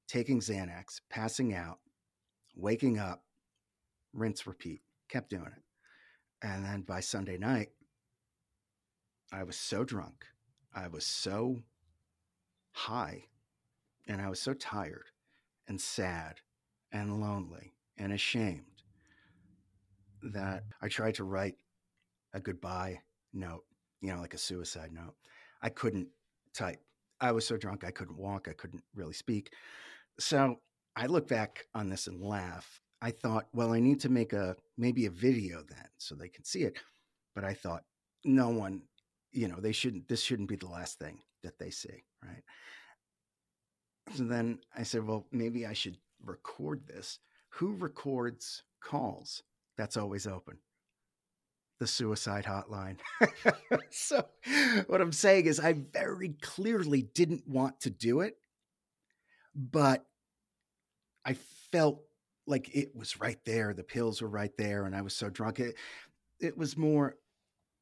[0.07, 1.79] taking Xanax, passing out,
[2.55, 3.23] waking up,
[4.13, 5.63] rinse, repeat, kept doing it.
[6.41, 7.69] And then by Sunday night,
[9.31, 10.25] I was so drunk.
[10.73, 11.63] I was so
[12.71, 13.25] high
[14.07, 15.09] and I was so tired
[15.67, 16.35] and sad
[16.91, 18.83] and lonely and ashamed
[20.21, 21.55] that I tried to write
[22.33, 23.01] a goodbye
[23.33, 23.63] note,
[24.01, 25.15] you know, like a suicide note.
[25.61, 26.07] I couldn't
[26.53, 26.79] type.
[27.19, 28.47] I was so drunk I couldn't walk.
[28.47, 29.51] I couldn't really speak.
[30.19, 30.57] So
[30.95, 32.79] I look back on this and laugh.
[33.01, 36.43] I thought, well, I need to make a maybe a video then so they can
[36.43, 36.77] see it.
[37.35, 37.83] But I thought,
[38.23, 38.81] no one,
[39.37, 42.41] you know, they shouldn't, this shouldn't be the last thing that they see, right?
[44.15, 47.19] So then I said, well, maybe I should record this.
[47.49, 49.43] Who records calls?
[49.77, 50.57] That's always open.
[51.79, 52.97] The suicide hotline.
[53.91, 54.25] so,
[54.87, 58.37] what I'm saying is, I very clearly didn't want to do it,
[59.53, 60.03] but
[61.23, 61.35] I
[61.71, 62.01] felt
[62.47, 63.75] like it was right there.
[63.75, 65.59] The pills were right there, and I was so drunk.
[65.59, 65.75] It,
[66.39, 67.17] it was more,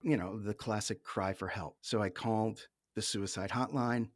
[0.06, 1.78] you know, the classic cry for help.
[1.82, 4.10] So I called the suicide hotline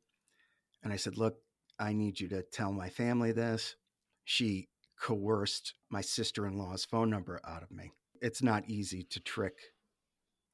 [0.84, 1.38] and I said, Look,
[1.80, 3.76] I need you to tell my family this.
[4.24, 4.70] She
[5.02, 7.92] coerced my sister in law's phone number out of me.
[8.22, 9.56] It's not easy to trick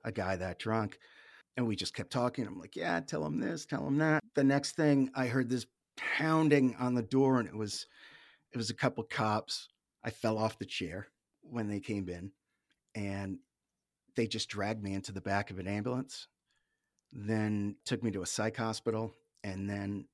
[0.06, 1.00] a guy that drunk.
[1.58, 2.48] And we just kept talking.
[2.48, 4.24] I'm like, Yeah, tell him this, tell him that.
[4.36, 5.66] The next thing I heard this
[5.98, 7.88] pounding on the door, and it was
[8.54, 9.68] it was a couple cops.
[10.02, 11.08] I fell off the chair
[11.42, 12.32] when they came in,
[12.96, 13.40] and
[14.16, 16.28] they just dragged me into the back of an ambulance,
[17.12, 20.06] then took me to a psych hospital, and then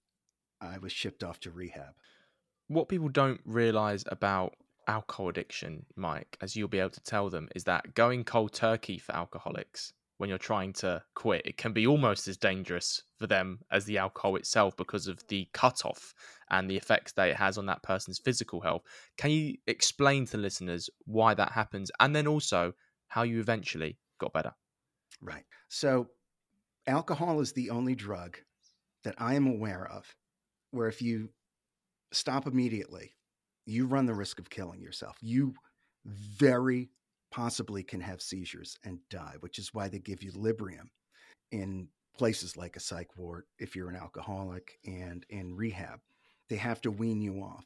[0.60, 1.94] I was shipped off to rehab.
[2.68, 4.56] What people don't realize about
[4.88, 8.98] alcohol addiction, Mike, as you'll be able to tell them, is that going cold turkey
[8.98, 13.58] for alcoholics when you're trying to quit, it can be almost as dangerous for them
[13.72, 16.14] as the alcohol itself because of the cutoff
[16.52, 18.84] and the effects that it has on that person's physical health.
[19.18, 22.74] Can you explain to listeners why that happens and then also
[23.12, 24.54] how you eventually got better?
[25.22, 25.44] Right.
[25.68, 26.08] So,
[26.88, 28.38] alcohol is the only drug
[29.04, 30.16] that I am aware of
[30.72, 31.30] where if you
[32.14, 33.12] stop immediately,
[33.66, 35.18] you run the risk of killing yourself.
[35.22, 35.54] You
[36.06, 36.90] very
[37.32, 40.88] possibly can have seizures and die, which is why they give you Librium
[41.52, 46.00] in places like a psych ward if you're an alcoholic and in rehab.
[46.50, 47.66] They have to wean you off.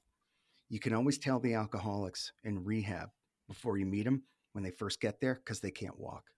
[0.69, 3.09] You can always tell the alcoholics in rehab
[3.47, 4.23] before you meet them
[4.55, 6.31] when they first get there because they can't walk.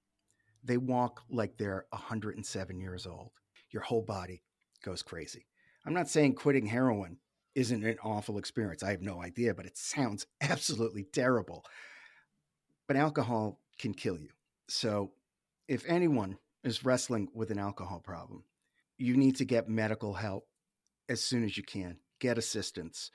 [0.64, 3.30] They walk like they're 107 years old.
[3.70, 4.42] Your whole body
[4.84, 5.46] goes crazy.
[5.86, 7.18] I'm not saying quitting heroin
[7.54, 8.82] isn't an awful experience.
[8.82, 11.64] I have no idea, but it sounds absolutely terrible.
[12.88, 14.30] But alcohol can kill you.
[14.68, 15.12] So
[15.68, 18.44] if anyone is wrestling with an alcohol problem,
[18.98, 20.48] you need to get medical help
[21.08, 21.98] as soon as you can.
[22.20, 23.12] Get assistance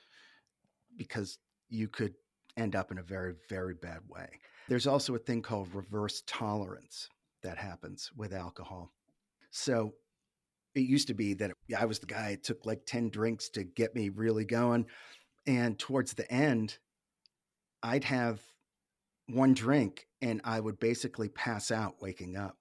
[0.95, 2.13] because you could
[2.55, 4.39] end up in a very, very bad way.
[4.67, 7.09] There's also a thing called reverse tolerance
[7.41, 8.91] that happens with alcohol.
[9.51, 9.93] So
[10.75, 13.63] it used to be that I was the guy, it took like 10 drinks to
[13.63, 14.85] get me really going.
[15.45, 16.77] And towards the end,
[17.83, 18.41] I'd have
[19.27, 22.57] one drink and I would basically pass out waking up.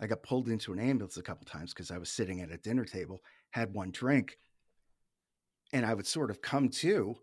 [0.00, 2.58] I got pulled into an ambulance a couple times because I was sitting at a
[2.58, 3.20] dinner table,
[3.50, 4.38] had one drink,
[5.72, 7.16] and I would sort of come to,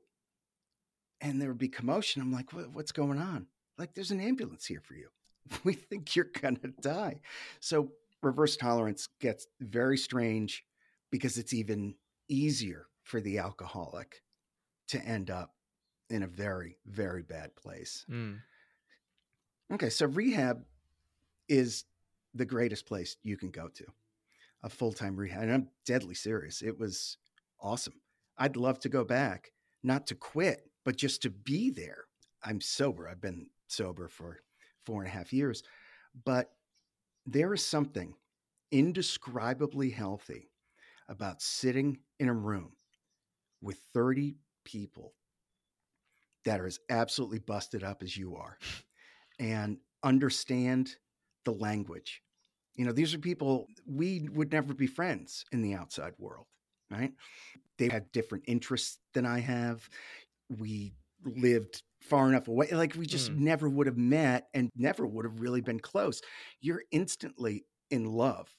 [1.21, 2.21] and there would be commotion.
[2.21, 3.47] I'm like, what's going on?
[3.77, 5.09] Like, there's an ambulance here for you.
[5.63, 7.19] We think you're going to die.
[7.59, 10.65] So, reverse tolerance gets very strange
[11.11, 11.95] because it's even
[12.29, 14.23] easier for the alcoholic
[14.87, 15.53] to end up
[16.09, 18.05] in a very, very bad place.
[18.09, 18.39] Mm.
[19.73, 20.63] Okay, so rehab
[21.49, 21.85] is
[22.33, 23.85] the greatest place you can go to
[24.63, 25.43] a full time rehab.
[25.43, 26.61] And I'm deadly serious.
[26.61, 27.17] It was
[27.59, 27.95] awesome.
[28.37, 29.51] I'd love to go back,
[29.83, 32.05] not to quit, but just to be there.
[32.43, 33.07] I'm sober.
[33.07, 34.39] I've been sober for
[34.85, 35.63] four and a half years.
[36.25, 36.51] But
[37.25, 38.13] there is something
[38.71, 40.49] indescribably healthy
[41.09, 42.73] about sitting in a room
[43.61, 45.13] with 30 people
[46.45, 48.57] that are as absolutely busted up as you are
[49.39, 50.95] and understand
[51.45, 52.21] the language.
[52.75, 56.47] You know, these are people we would never be friends in the outside world,
[56.89, 57.13] right?
[57.77, 59.87] They had different interests than I have.
[60.49, 62.67] We lived far enough away.
[62.71, 63.37] Like we just Mm.
[63.37, 66.21] never would have met and never would have really been close.
[66.61, 68.49] You're instantly in love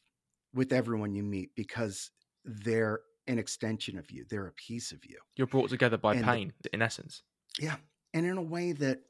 [0.53, 2.11] with everyone you meet because
[2.45, 5.19] they're an extension of you, they're a piece of you.
[5.37, 7.23] You're brought together by And the- pain, in essence.
[7.59, 7.77] Yeah.
[8.13, 9.03] And in a way that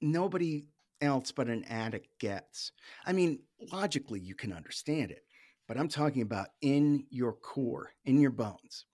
[0.00, 0.66] nobody
[1.00, 2.72] else but an addict gets.
[3.04, 3.40] I mean,
[3.72, 5.24] logically, you can understand it,
[5.66, 8.86] but I'm talking about in your core, in your bones.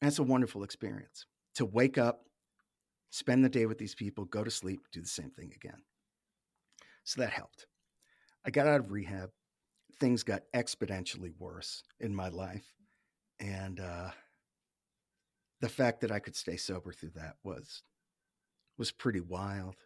[0.00, 2.24] That's a wonderful experience to wake up,
[3.16, 5.80] spend the day with these people, go to sleep, do the same thing again.
[7.04, 7.66] So that helped.
[8.44, 9.30] I got out of rehab.
[9.98, 12.74] Things got exponentially worse in my life.
[13.40, 14.10] And uh,
[15.60, 17.82] the fact that I could stay sober through that was
[18.76, 19.76] was pretty wild.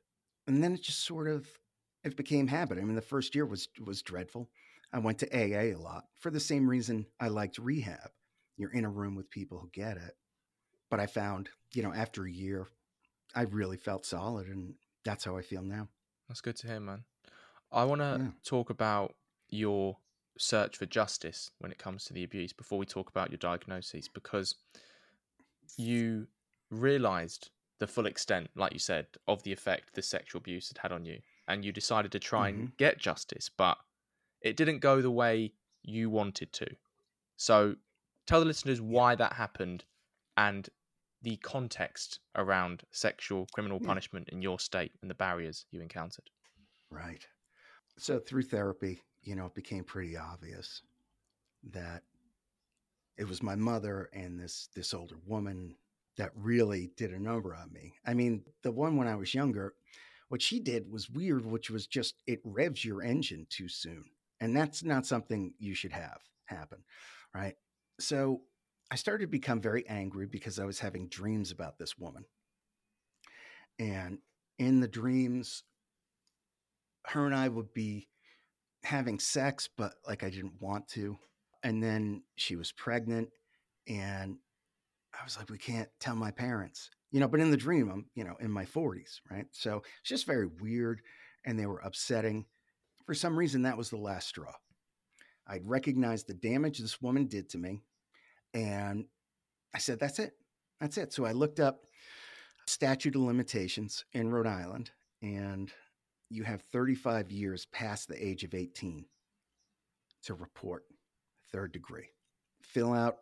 [0.48, 1.46] And then it just sort of
[2.02, 2.78] it became habit.
[2.78, 4.50] I mean, the first year was was dreadful.
[4.92, 8.10] I went to AA a lot for the same reason I liked rehab.
[8.56, 10.16] You're in a room with people who get it.
[10.90, 12.66] But I found, you know, after a year,
[13.34, 15.88] I really felt solid and that's how I feel now.
[16.28, 17.04] That's good to hear, man.
[17.72, 18.30] I want to Yeah.
[18.44, 19.14] talk about
[19.48, 19.98] your
[20.38, 24.08] search for justice when it comes to the abuse before we talk about your diagnoses
[24.08, 24.54] because
[25.76, 26.28] you
[26.70, 30.92] realized the full extent, like you said, of the effect the sexual abuse had had
[30.92, 31.20] on you.
[31.48, 32.74] And you decided to try and mm-hmm.
[32.76, 33.78] get justice, but
[34.40, 36.66] it didn't go the way you wanted to.
[37.36, 37.76] So
[38.26, 39.84] tell the listeners why that happened
[40.36, 40.68] and
[41.22, 46.30] the context around sexual criminal punishment in your state and the barriers you encountered.
[46.90, 47.26] Right.
[47.98, 50.82] So through therapy, you know, it became pretty obvious
[51.72, 52.02] that
[53.18, 55.76] it was my mother and this this older woman
[56.16, 57.94] that really did a number on me.
[58.06, 59.74] I mean, the one when I was younger,
[60.28, 64.04] what she did was weird, which was just it revs your engine too soon.
[64.40, 66.78] And that's not something you should have happen,
[67.34, 67.56] right?
[67.98, 68.40] So
[68.90, 72.24] I started to become very angry because I was having dreams about this woman.
[73.78, 74.18] And
[74.58, 75.62] in the dreams,
[77.06, 78.08] her and I would be
[78.82, 81.18] having sex, but like I didn't want to.
[81.62, 83.28] And then she was pregnant,
[83.86, 84.38] and
[85.12, 87.28] I was like, we can't tell my parents, you know.
[87.28, 89.44] But in the dream, I'm, you know, in my 40s, right?
[89.52, 91.02] So it's just very weird,
[91.44, 92.46] and they were upsetting.
[93.04, 94.54] For some reason, that was the last straw.
[95.46, 97.82] I'd recognized the damage this woman did to me,
[98.54, 99.04] and
[99.74, 100.34] I said, that's it.
[100.80, 101.12] That's it.
[101.12, 101.84] So I looked up
[102.66, 104.90] statute of limitations in Rhode Island,
[105.22, 105.72] and
[106.30, 109.04] you have 35 years past the age of 18
[110.24, 110.84] to report
[111.52, 112.08] third degree.
[112.62, 113.18] Fill out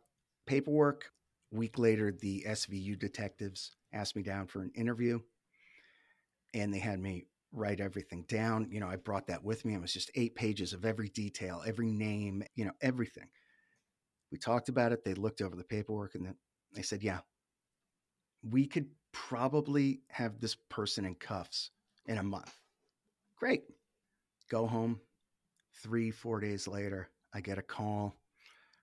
[0.46, 1.10] paperwork.
[1.50, 5.20] Week later, the SVU detectives asked me down for an interview,
[6.52, 8.68] and they had me write everything down.
[8.70, 9.74] You know, I brought that with me.
[9.74, 13.28] It was just eight pages of every detail, every name, you know, everything.
[14.30, 15.04] We talked about it.
[15.04, 16.36] They looked over the paperwork, and then
[16.74, 17.20] they said, "Yeah,
[18.42, 21.70] we could probably have this person in cuffs
[22.06, 22.54] in a month."
[23.36, 23.64] Great.
[24.50, 25.00] Go home.
[25.82, 28.16] Three, four days later, I get a call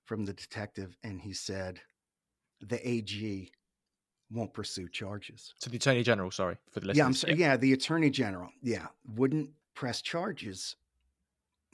[0.06, 1.82] from the detective, and he said,
[2.62, 3.52] the AG
[4.32, 5.54] won't pursue charges.
[5.60, 6.98] So the Attorney General, sorry for the listeners.
[6.98, 7.36] Yeah, I'm sorry.
[7.36, 8.50] Yeah, the Attorney General.
[8.62, 10.76] Yeah, wouldn't press charges.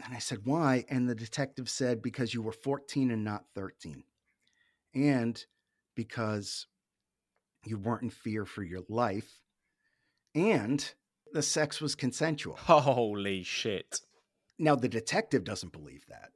[0.04, 0.86] And I said, why?
[0.90, 4.04] And the detective said, because you were 14 and not 13.
[4.94, 5.44] And
[5.96, 6.68] because
[7.66, 9.42] you weren't in fear for your life.
[10.34, 10.94] And
[11.34, 12.56] the sex was consensual.
[12.58, 14.00] Holy shit!
[14.58, 16.30] Now, the detective doesn't believe that.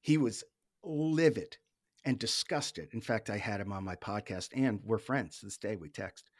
[0.00, 0.42] He was
[0.82, 1.56] livid
[2.04, 2.88] and disgusted.
[2.92, 5.76] In fact, I had him on my podcast, and we're friends to this day.
[5.76, 6.30] We text.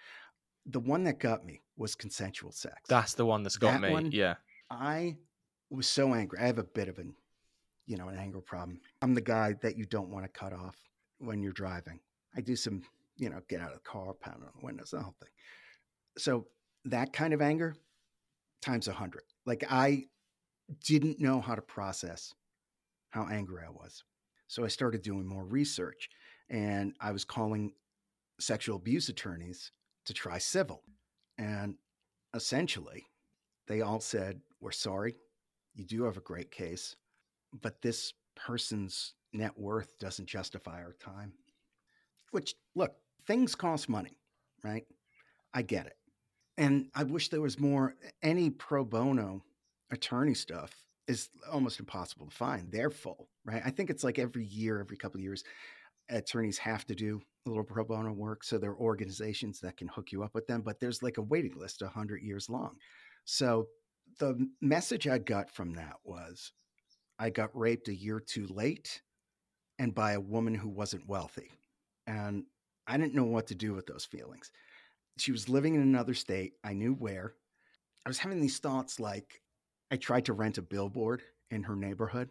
[0.66, 2.76] the one that got me was consensual sex.
[2.88, 3.90] That's the one that's got That me.
[3.90, 4.34] one- Yeah.
[4.70, 5.16] I
[5.70, 6.38] was so angry.
[6.40, 7.14] I have a bit of an,
[7.86, 8.80] you know, an anger problem.
[9.02, 10.76] I'm the guy that you don't want to cut off
[11.18, 12.00] when you're driving.
[12.36, 12.82] I do some,
[13.16, 15.30] you know, get out of the car, pound on the windows, the whole thing.
[16.16, 16.46] So
[16.84, 17.76] that kind of anger
[18.62, 19.22] times a hundred.
[19.46, 20.04] Like I
[20.84, 22.34] didn't know how to process
[23.10, 24.04] how angry I was.
[24.48, 26.08] So I started doing more research
[26.50, 27.72] and I was calling
[28.40, 29.72] sexual abuse attorneys
[30.06, 30.82] to try civil.
[31.36, 31.76] And
[32.34, 33.06] essentially,
[33.66, 35.16] they all said, We're sorry.
[35.78, 36.96] You do have a great case,
[37.62, 41.32] but this person's net worth doesn't justify our time.
[42.32, 42.96] Which, look,
[43.28, 44.18] things cost money,
[44.64, 44.84] right?
[45.54, 45.96] I get it.
[46.56, 49.44] And I wish there was more, any pro bono
[49.92, 50.74] attorney stuff
[51.06, 52.72] is almost impossible to find.
[52.72, 53.62] They're full, right?
[53.64, 55.44] I think it's like every year, every couple of years,
[56.10, 58.42] attorneys have to do a little pro bono work.
[58.42, 61.22] So there are organizations that can hook you up with them, but there's like a
[61.22, 62.74] waiting list 100 years long.
[63.24, 63.68] So
[64.18, 66.52] the message I got from that was
[67.18, 69.02] I got raped a year too late
[69.78, 71.50] and by a woman who wasn't wealthy.
[72.06, 72.44] And
[72.86, 74.50] I didn't know what to do with those feelings.
[75.18, 76.54] She was living in another state.
[76.64, 77.34] I knew where.
[78.06, 79.42] I was having these thoughts like
[79.90, 82.30] I tried to rent a billboard in her neighborhood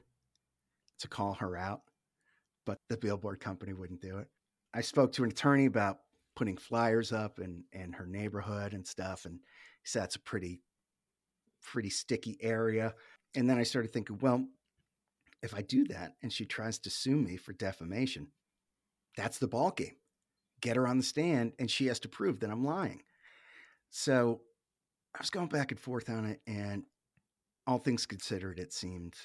[1.00, 1.82] to call her out,
[2.66, 4.28] but the billboard company wouldn't do it.
[4.74, 6.00] I spoke to an attorney about
[6.36, 10.62] putting flyers up in, in her neighborhood and stuff, and he said it's a pretty,
[11.64, 12.94] pretty sticky area.
[13.36, 14.46] And then I started thinking, well,
[15.44, 18.28] if I do that and she tries to sue me for defamation,
[19.16, 19.96] that's the ball game.
[20.62, 23.04] Get her on the stand, and she has to prove that I'm lying.
[23.92, 24.42] So
[25.14, 26.84] I was going back and forth on it, and
[27.68, 29.16] all things considered, it seemed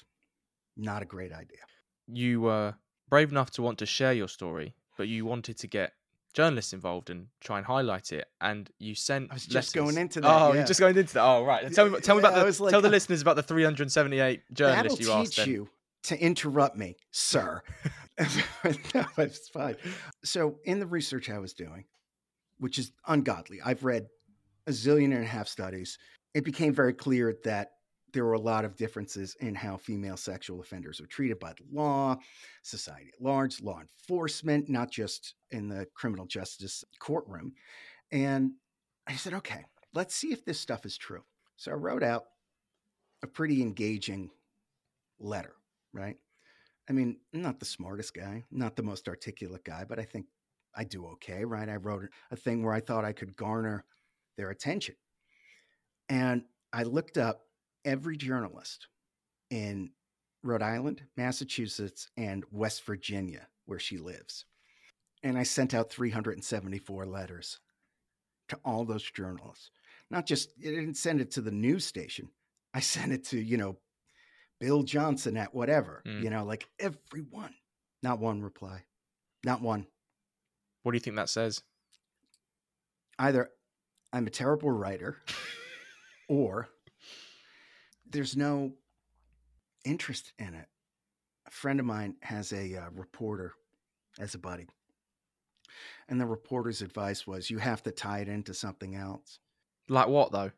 [0.77, 1.59] not a great idea.
[2.07, 2.75] You were
[3.09, 5.93] brave enough to want to share your story, but you wanted to get
[6.33, 8.25] journalists involved and try and highlight it.
[8.41, 9.31] And you sent.
[9.31, 10.55] I was just going into that, Oh, yeah.
[10.55, 11.23] you're just going into that.
[11.23, 11.71] Oh, right.
[11.71, 11.99] Tell me.
[11.99, 12.63] Tell me about the.
[12.63, 15.35] like, tell the uh, listeners about the 378 journalists That'll you asked.
[15.35, 15.69] teach you
[16.03, 17.61] to interrupt me, sir.
[18.93, 19.75] no, it's fine.
[20.23, 21.85] So, in the research I was doing,
[22.59, 24.07] which is ungodly, I've read
[24.67, 25.97] a zillion and a half studies.
[26.33, 27.71] It became very clear that
[28.13, 31.63] there were a lot of differences in how female sexual offenders are treated by the
[31.71, 32.15] law,
[32.61, 37.53] society at large, law enforcement, not just in the criminal justice courtroom.
[38.11, 38.51] And
[39.07, 41.23] I said, okay, let's see if this stuff is true.
[41.57, 42.25] So I wrote out
[43.23, 44.29] a pretty engaging
[45.19, 45.55] letter,
[45.91, 46.17] right?
[46.89, 50.27] I mean, I'm not the smartest guy, not the most articulate guy, but I think
[50.75, 51.69] I do okay, right?
[51.69, 53.85] I wrote a thing where I thought I could garner
[54.37, 54.95] their attention.
[56.09, 56.43] And
[56.73, 57.41] I looked up
[57.85, 58.87] every journalist
[59.49, 59.91] in
[60.43, 64.45] Rhode Island, Massachusetts, and West Virginia, where she lives.
[65.23, 67.59] And I sent out 374 letters
[68.49, 69.69] to all those journalists.
[70.11, 72.29] Not just, I didn't send it to the news station.
[72.73, 73.77] I sent it to, you know,
[74.59, 76.23] Bill Johnson at whatever, Mm.
[76.23, 77.53] you know, like everyone.
[78.01, 78.83] Not one reply.
[79.45, 79.87] Not one.
[80.83, 81.61] What do you think that says?
[83.17, 83.49] Either
[84.11, 85.17] I'm a terrible writer
[86.29, 86.67] or
[88.13, 88.71] there's no
[89.83, 90.67] interest in it.
[91.45, 93.53] A friend of mine has a uh, reporter
[94.19, 94.67] as a buddy.
[96.07, 99.39] And the reporter's advice was you have to tie it into something else.
[99.89, 100.51] Like what though?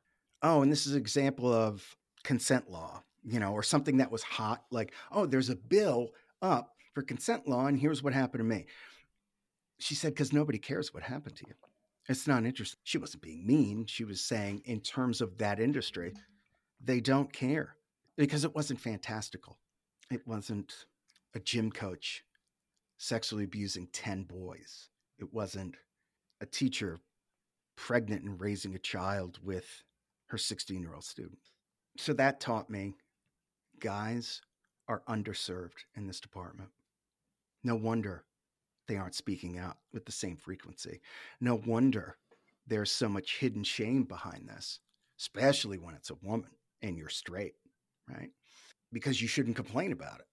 [0.45, 4.23] oh, and this is an example of consent law, you know, or something that was
[4.23, 8.55] hot, like, oh, there's a bill up for consent law, and here's what happened to
[8.55, 8.65] me.
[9.79, 11.53] She said, because nobody cares what happened to you.
[12.07, 12.79] It's not interesting.
[12.83, 13.87] She wasn't being mean.
[13.87, 16.13] She was saying, in terms of that industry,
[16.83, 17.75] they don't care
[18.17, 19.57] because it wasn't fantastical.
[20.11, 20.85] It wasn't
[21.33, 22.23] a gym coach
[22.97, 24.89] sexually abusing 10 boys.
[25.19, 25.75] It wasn't
[26.41, 26.99] a teacher
[27.75, 29.83] pregnant and raising a child with
[30.27, 31.39] her 16 year old student.
[31.97, 32.95] So that taught me
[33.79, 34.41] guys
[34.87, 36.69] are underserved in this department.
[37.63, 38.23] No wonder
[38.87, 41.01] they aren't speaking out with the same frequency.
[41.41, 42.17] No wonder
[42.67, 44.79] there's so much hidden shame behind this,
[45.19, 46.51] especially when it's a woman
[46.85, 47.53] and you're straight,
[48.07, 48.29] right?
[48.91, 50.27] Because you shouldn't complain about it,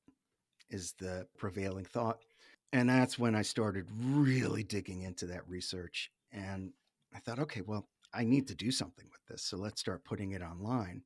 [0.71, 2.19] is the prevailing thought.
[2.73, 6.11] And that's when I started really digging into that research.
[6.33, 6.73] And
[7.15, 9.43] I thought, okay, well, I need to do something with this.
[9.43, 11.03] So let's start putting it online.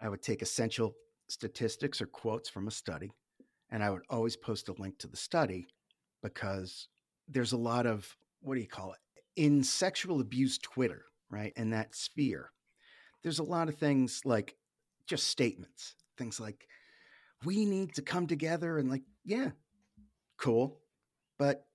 [0.00, 0.94] I would take essential
[1.28, 3.10] statistics or quotes from a study,
[3.70, 5.66] and I would always post a link to the study
[6.22, 6.88] because
[7.28, 8.98] there's a lot of, what do you call it?
[9.36, 11.52] In sexual abuse Twitter, right?
[11.56, 12.50] In that sphere,
[13.22, 14.56] there's a lot of things like
[15.06, 16.66] just statements, things like,
[17.44, 19.50] we need to come together and, like, yeah,
[20.36, 20.80] cool.
[21.38, 21.66] But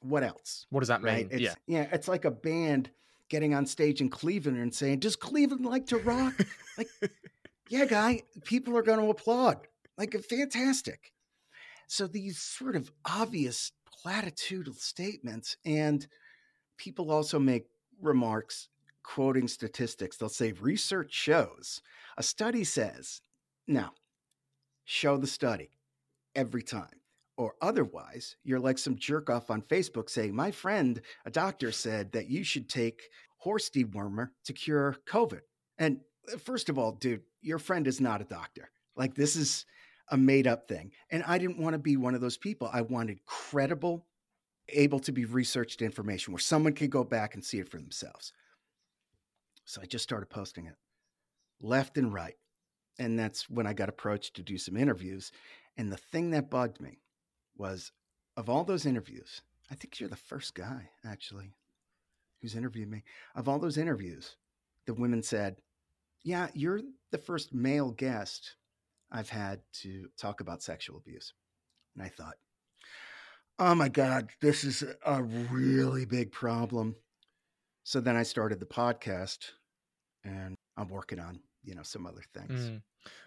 [0.00, 0.66] what else?
[0.70, 1.28] What does that mean?
[1.30, 1.54] It's, yeah.
[1.66, 2.90] yeah, it's like a band
[3.28, 6.34] getting on stage in Cleveland and saying, Does Cleveland like to rock?
[6.78, 6.88] like,
[7.68, 9.66] yeah, guy, people are going to applaud.
[9.96, 11.12] Like, fantastic.
[11.86, 13.72] So these sort of obvious
[14.04, 16.06] platitudinal statements, and
[16.76, 17.66] people also make
[18.00, 18.68] remarks
[19.04, 20.16] quoting statistics.
[20.16, 21.80] They'll say, research shows,
[22.16, 23.20] a study says,
[23.66, 23.92] now,
[24.84, 25.70] show the study
[26.34, 27.00] every time.
[27.36, 32.12] Or otherwise, you're like some jerk off on Facebook saying, My friend, a doctor, said
[32.12, 33.02] that you should take
[33.38, 35.40] horse dewormer to cure COVID.
[35.78, 36.00] And
[36.32, 38.70] uh, first of all, dude, your friend is not a doctor.
[38.96, 39.66] Like, this is
[40.10, 40.92] a made up thing.
[41.10, 42.70] And I didn't want to be one of those people.
[42.72, 44.06] I wanted credible,
[44.68, 48.32] able to be researched information where someone could go back and see it for themselves.
[49.64, 50.74] So I just started posting it
[51.60, 52.36] left and right.
[52.98, 55.32] And that's when I got approached to do some interviews.
[55.76, 57.00] And the thing that bugged me
[57.56, 57.92] was
[58.36, 61.54] of all those interviews, I think you're the first guy actually
[62.40, 63.02] who's interviewed me.
[63.34, 64.36] Of all those interviews,
[64.86, 65.56] the women said,
[66.22, 68.56] Yeah, you're the first male guest
[69.10, 71.32] I've had to talk about sexual abuse.
[71.96, 72.34] And I thought,
[73.58, 76.96] Oh my God, this is a really big problem.
[77.84, 79.50] So then I started the podcast
[80.24, 82.70] and I'm working on, you know, some other things.
[82.70, 82.82] Mm.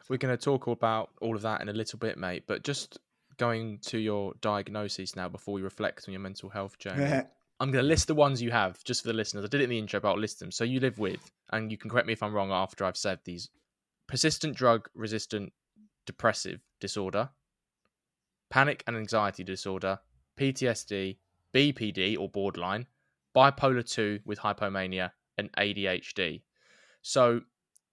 [0.09, 2.43] We're going to talk about all of that in a little bit, mate.
[2.47, 2.97] But just
[3.37, 7.23] going to your diagnosis now before we reflect on your mental health journey.
[7.59, 9.45] I'm going to list the ones you have just for the listeners.
[9.45, 10.51] I did it in the intro, but I'll list them.
[10.51, 13.19] So you live with, and you can correct me if I'm wrong after I've said
[13.25, 13.49] these
[14.07, 15.53] persistent drug resistant
[16.05, 17.29] depressive disorder,
[18.49, 19.99] panic and anxiety disorder,
[20.39, 21.17] PTSD,
[21.53, 22.85] BPD or borderline,
[23.37, 26.41] bipolar 2 with hypomania, and ADHD.
[27.03, 27.41] So,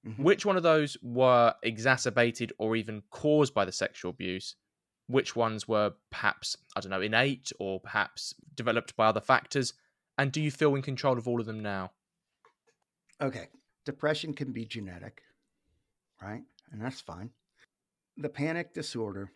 [0.07, 0.22] mm-hmm.
[0.22, 4.57] which one of those were exacerbated or even caused by the sexual abuse?
[5.07, 9.74] which ones were perhaps, I don't know, innate or perhaps developed by other factors?
[10.16, 11.92] And do you feel in control of all of them now?
[13.20, 13.49] Okay.
[13.84, 15.22] Depression can be genetic,
[16.22, 16.42] right?
[16.72, 17.30] And that's fine.
[18.16, 19.30] The panic disorder,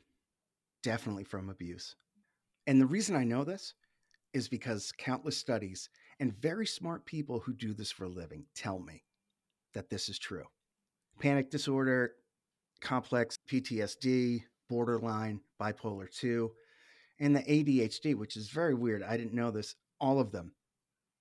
[0.83, 1.97] definitely from abuse.
[2.67, 3.75] And the reason I know this
[4.33, 5.89] is because countless studies
[6.21, 9.05] and very smart people who do this for a living tell me
[9.75, 10.45] that this is true.
[11.21, 12.13] Panic disorder,
[12.81, 16.51] complex PTSD, borderline, bipolar 2,
[17.21, 19.03] and the ADHD, which is very weird.
[19.03, 19.75] I didn't know this.
[20.01, 20.53] All of them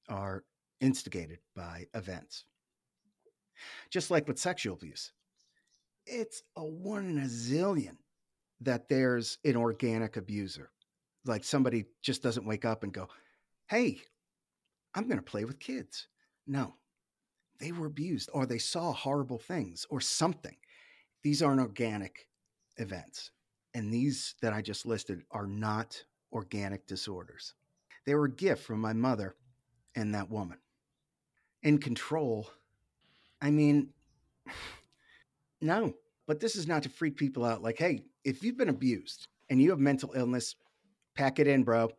[0.10, 0.44] are
[0.82, 2.46] instigated by events.
[3.90, 5.12] Just like with sexual abuse,
[6.06, 7.98] it's a one in a zillion
[8.62, 10.70] that there's an organic abuser.
[11.28, 13.08] Like somebody just doesn't wake up and go,
[13.68, 14.00] Hey,
[14.96, 16.08] I'm going to play with kids.
[16.46, 16.76] No,
[17.60, 20.56] they were abused or they saw horrible things or something.
[21.24, 22.28] These aren't organic
[22.78, 23.32] events.
[23.74, 27.54] And these that I just listed are not organic disorders.
[28.06, 29.36] They were a gift from my mother
[29.96, 30.58] and that woman.
[31.64, 32.50] In control,
[33.42, 33.90] I mean,
[35.62, 35.94] no,
[36.28, 37.62] but this is not to freak people out.
[37.62, 40.56] Like, hey, if you've been abused and you have mental illness,
[41.18, 41.90] pack it in, bro.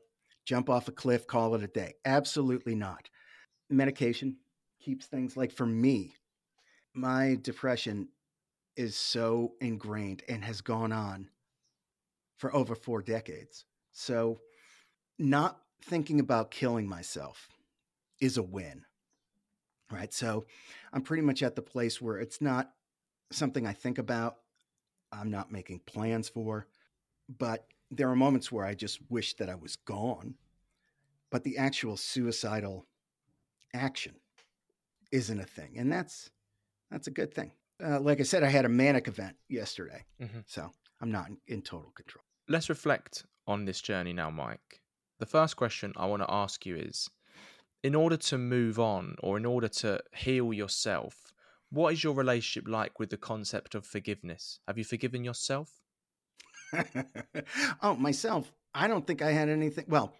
[0.47, 1.95] Jump off a cliff, call it a day.
[2.05, 3.11] Absolutely not.
[3.69, 4.37] Medication
[4.81, 6.15] keeps things like for me,
[6.95, 8.09] my depression
[8.77, 11.29] is so ingrained and has gone on
[12.39, 13.65] for over four decades.
[13.93, 14.39] So,
[15.19, 17.49] not thinking about killing myself
[18.21, 18.85] is a win.
[19.91, 20.15] Right.
[20.15, 20.47] So,
[20.93, 22.71] I'm pretty much at the place where it's not
[23.33, 24.37] something I think about,
[25.13, 26.69] I'm not making plans for,
[27.29, 30.35] but there are moments where I just wish that I was gone.
[31.31, 32.87] But the actual suicidal
[33.75, 34.15] action
[35.13, 35.77] isn't a thing.
[35.77, 36.31] And that's
[36.91, 37.53] that's a good thing.
[37.85, 40.07] Uh, like I said, I had a manic event yesterday.
[40.21, 40.39] Mm-hmm.
[40.47, 40.71] So
[41.03, 44.81] I'm not in, in total control let's reflect on this journey now, Mike.
[45.19, 47.09] The first question I want to ask you is
[47.83, 51.33] in order to move on or in order to heal yourself,
[51.71, 54.61] what is your relationship like with the concept of forgiveness?
[54.67, 55.71] Have you forgiven yourself?
[57.83, 58.53] oh, myself.
[58.75, 59.87] I don't think I had anything.
[59.89, 60.15] Well,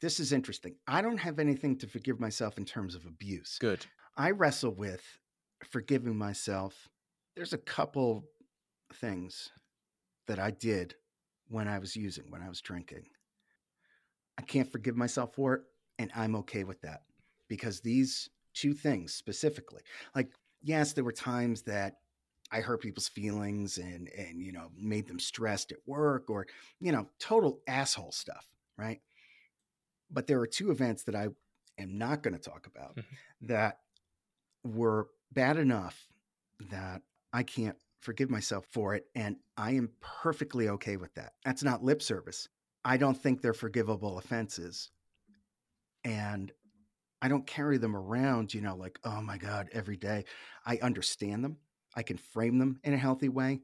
[0.00, 0.74] this is interesting.
[0.86, 3.58] I don't have anything to forgive myself in terms of abuse.
[3.60, 3.84] Good.
[4.16, 5.02] I wrestle with
[5.70, 6.88] forgiving myself.
[7.36, 8.24] There's a couple
[8.94, 9.50] things
[10.26, 10.94] that I did
[11.48, 13.04] when I was using, when I was drinking.
[14.38, 15.62] I can't forgive myself for it,
[15.98, 17.02] and I'm okay with that
[17.48, 19.82] because these two things specifically,
[20.14, 20.32] like,
[20.62, 21.96] yes, there were times that
[22.52, 26.46] I hurt people's feelings and and you know made them stressed at work or
[26.80, 28.46] you know total asshole stuff,
[28.76, 29.00] right?
[30.10, 31.28] But there are two events that I
[31.78, 33.46] am not going to talk about mm-hmm.
[33.46, 33.78] that
[34.64, 36.06] were bad enough
[36.70, 39.06] that I can't forgive myself for it.
[39.14, 41.32] And I am perfectly okay with that.
[41.44, 42.48] That's not lip service.
[42.84, 44.90] I don't think they're forgivable offenses.
[46.04, 46.50] And
[47.22, 50.24] I don't carry them around, you know, like, oh my God, every day.
[50.64, 51.58] I understand them.
[51.94, 53.60] I can frame them in a healthy way.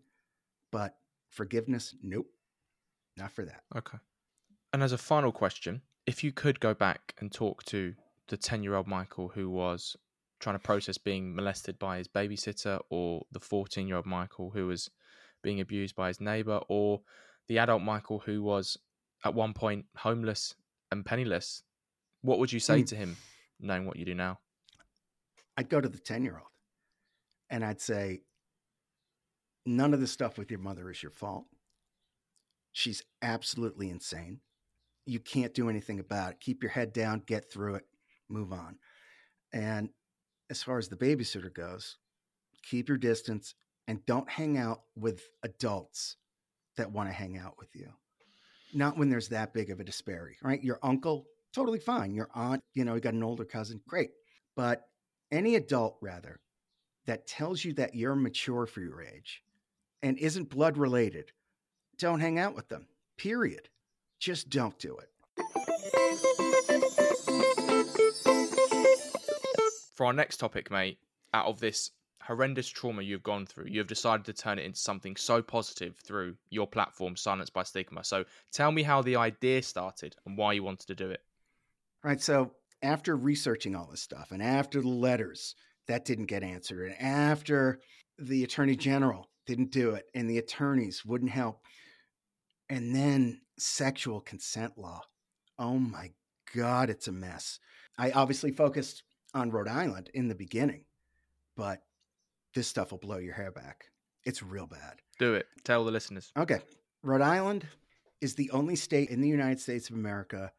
[0.73, 0.97] But
[1.31, 2.27] forgiveness, nope,
[3.17, 3.63] not for that.
[3.77, 3.99] Okay.
[4.73, 7.95] And as a final question, if you could go back and talk to
[8.29, 9.97] the 10 year old Michael who was
[10.41, 14.67] trying to process being molested by his babysitter, or the 14 year old Michael who
[14.67, 14.91] was
[15.43, 17.01] being abused by his neighbor, or
[17.49, 18.77] the adult Michael who was
[19.25, 20.55] at one point homeless
[20.93, 21.63] and penniless,
[22.23, 22.87] what would you say mm.
[22.87, 23.17] to him,
[23.61, 24.39] knowing what you do now?
[25.57, 26.51] I'd go to the 10 year old
[27.51, 28.21] and I'd say,
[29.65, 31.47] none of the stuff with your mother is your fault.
[32.73, 34.41] She's absolutely insane.
[35.07, 36.41] You can't do anything about it.
[36.41, 37.85] Keep your head down, get through it,
[38.29, 38.77] move on.
[39.53, 39.91] And
[40.51, 41.97] as far as the babysitter goes,
[42.63, 43.55] keep your distance
[43.89, 46.17] and don't hang out with adults
[46.77, 47.89] that want to hang out with you.
[48.75, 50.63] Not when there's that big of a disparity, right?
[50.63, 51.25] Your uncle,
[51.55, 52.15] totally fine.
[52.15, 54.11] Your aunt, you know, you got an older cousin, great.
[54.57, 54.83] But
[55.31, 56.41] any adult, rather,
[57.07, 59.43] that tells you that you're mature for your age
[60.03, 61.33] and isn't blood related,
[61.99, 62.87] don't hang out with them,
[63.17, 63.69] period.
[64.19, 65.11] Just don't do it.
[69.95, 70.99] For our next topic, mate,
[71.33, 71.91] out of this
[72.23, 76.35] horrendous trauma you've gone through, you've decided to turn it into something so positive through
[76.51, 78.05] your platform, Silenced by Stigma.
[78.05, 81.23] So tell me how the idea started and why you wanted to do it.
[82.03, 82.21] Right.
[82.21, 82.53] So
[82.83, 85.55] after researching all this stuff and after the letters
[85.89, 87.81] that didn't get answered, and after
[88.19, 91.61] the attorney general didn't do it and the attorneys wouldn't help,
[92.69, 95.03] and then sexual consent law.
[95.59, 96.11] Oh my
[96.55, 97.61] God, it's a mess.
[97.99, 99.03] I obviously focused
[99.35, 100.85] on Rhode Island in the beginning,
[101.57, 101.83] but
[102.55, 103.85] this stuff will blow your hair back.
[104.25, 105.01] It's real bad.
[105.19, 105.47] Do it.
[105.65, 106.33] Tell the listeners.
[106.37, 106.61] Okay.
[107.03, 107.67] Rhode Island
[108.21, 110.53] is the only state in the United States of America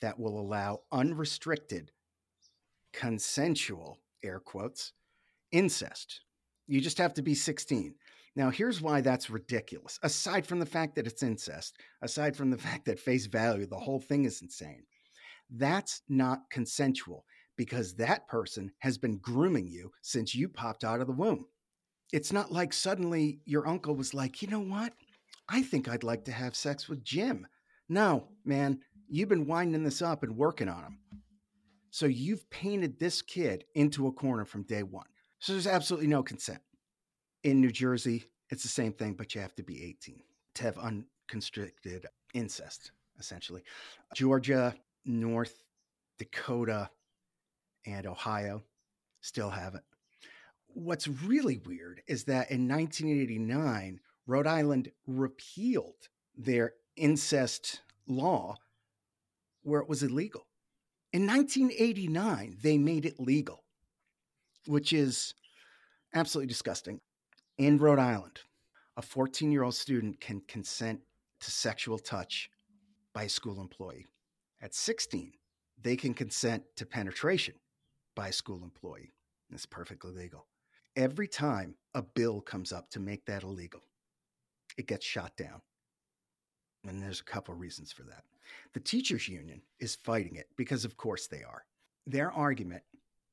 [0.00, 1.92] that will allow unrestricted,
[2.92, 4.92] consensual, air quotes,
[5.52, 6.20] incest.
[6.66, 7.94] You just have to be 16.
[8.34, 9.98] Now, here's why that's ridiculous.
[10.02, 13.78] Aside from the fact that it's incest, aside from the fact that face value, the
[13.78, 14.84] whole thing is insane.
[15.50, 17.24] That's not consensual
[17.56, 21.46] because that person has been grooming you since you popped out of the womb.
[22.12, 24.92] It's not like suddenly your uncle was like, you know what?
[25.48, 27.46] I think I'd like to have sex with Jim.
[27.88, 30.98] No, man, you've been winding this up and working on him.
[31.96, 35.06] So you've painted this kid into a corner from day one.
[35.38, 36.60] So there's absolutely no consent.
[37.42, 40.22] In New Jersey, it's the same thing, but you have to be 18
[40.56, 43.62] to have unconstricted incest, essentially.
[44.14, 44.74] Georgia,
[45.06, 45.62] North
[46.18, 46.90] Dakota,
[47.86, 48.62] and Ohio
[49.22, 49.84] still have it.
[50.66, 58.56] What's really weird is that in 1989, Rhode Island repealed their incest law
[59.62, 60.46] where it was illegal.
[61.12, 63.64] In 1989, they made it legal,
[64.66, 65.34] which is
[66.14, 67.00] absolutely disgusting.
[67.58, 68.40] In Rhode Island,
[68.96, 71.00] a 14 year old student can consent
[71.40, 72.50] to sexual touch
[73.12, 74.06] by a school employee.
[74.60, 75.32] At 16,
[75.80, 77.54] they can consent to penetration
[78.14, 79.12] by a school employee.
[79.52, 80.46] It's perfectly legal.
[80.96, 83.82] Every time a bill comes up to make that illegal,
[84.76, 85.60] it gets shot down.
[86.88, 88.24] And there's a couple of reasons for that.
[88.74, 91.64] The teachers union is fighting it because of course they are.
[92.06, 92.82] Their argument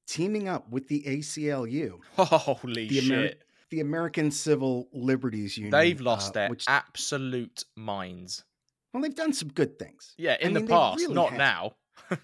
[0.07, 1.99] teaming up with the ACLU.
[2.17, 3.43] Holy the shit.
[3.69, 5.71] the American Civil Liberties Union.
[5.71, 8.43] They've lost uh, their which, absolute minds.
[8.93, 10.13] Well, they've done some good things.
[10.17, 11.37] Yeah, in I the past, really not have.
[11.37, 11.73] now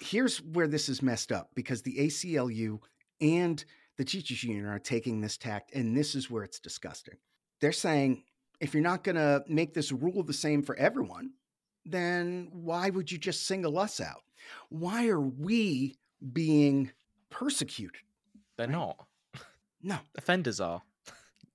[0.00, 2.78] here's where this is messed up because the ACLU
[3.20, 3.64] and
[3.96, 7.16] the teachers union are taking this tact, and this is where it's disgusting.
[7.60, 8.24] They're saying
[8.64, 11.32] if you're not going to make this rule the same for everyone,
[11.84, 14.22] then why would you just single us out?
[14.70, 15.98] Why are we
[16.32, 16.90] being
[17.28, 18.00] persecuted?
[18.56, 18.72] They're right?
[18.72, 19.06] not.
[19.82, 19.98] No.
[20.16, 20.80] Offenders are.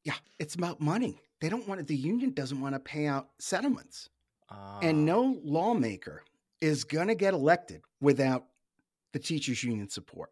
[0.04, 1.20] Yeah, it's about money.
[1.42, 1.88] They don't want it.
[1.88, 4.10] The union doesn't want to pay out settlements.
[4.48, 4.78] Uh...
[4.84, 6.22] And no lawmaker
[6.62, 8.46] is going to get elected without
[9.14, 10.30] the teachers union support.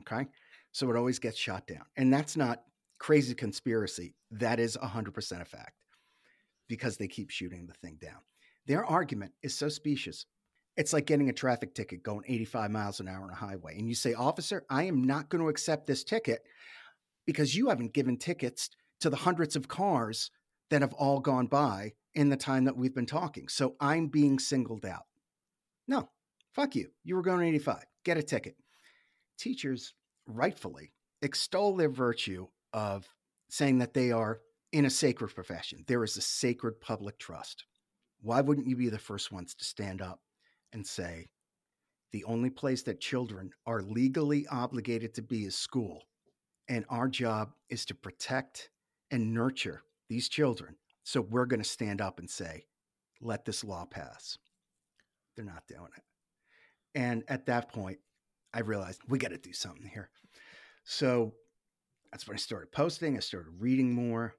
[0.00, 0.26] Okay.
[0.72, 1.84] So it always gets shot down.
[1.96, 2.64] And that's not
[2.98, 4.12] crazy conspiracy.
[4.32, 5.74] That is 100% a fact
[6.70, 8.20] because they keep shooting the thing down.
[8.66, 10.24] Their argument is so specious.
[10.76, 13.76] It's like getting a traffic ticket going 85 miles an hour on a highway.
[13.76, 16.42] And you say, Officer, I am not going to accept this ticket
[17.26, 20.30] because you haven't given tickets to the hundreds of cars
[20.70, 23.48] that have all gone by in the time that we've been talking.
[23.48, 25.06] So I'm being singled out.
[25.88, 26.08] No,
[26.54, 26.90] fuck you.
[27.02, 27.82] You were going 85.
[28.04, 28.54] Get a ticket.
[29.40, 29.92] Teachers,
[30.28, 33.08] rightfully, extol their virtue of
[33.48, 34.38] saying that they are
[34.72, 35.84] in a sacred profession.
[35.86, 37.64] There is a sacred public trust.
[38.22, 40.20] Why wouldn't you be the first ones to stand up
[40.72, 41.30] and say,
[42.12, 46.02] The only place that children are legally obligated to be is school.
[46.68, 48.70] And our job is to protect
[49.10, 50.76] and nurture these children.
[51.02, 52.66] So we're going to stand up and say,
[53.20, 54.38] let this law pass.
[55.36, 56.02] They're not doing it.
[56.94, 57.98] And at that point,
[58.52, 60.10] I realized we got to do something here.
[60.84, 61.34] So
[62.10, 63.16] that's when I started posting.
[63.16, 64.34] I started reading more,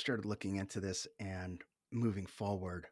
[0.00, 2.86] started looking into this and moving forward.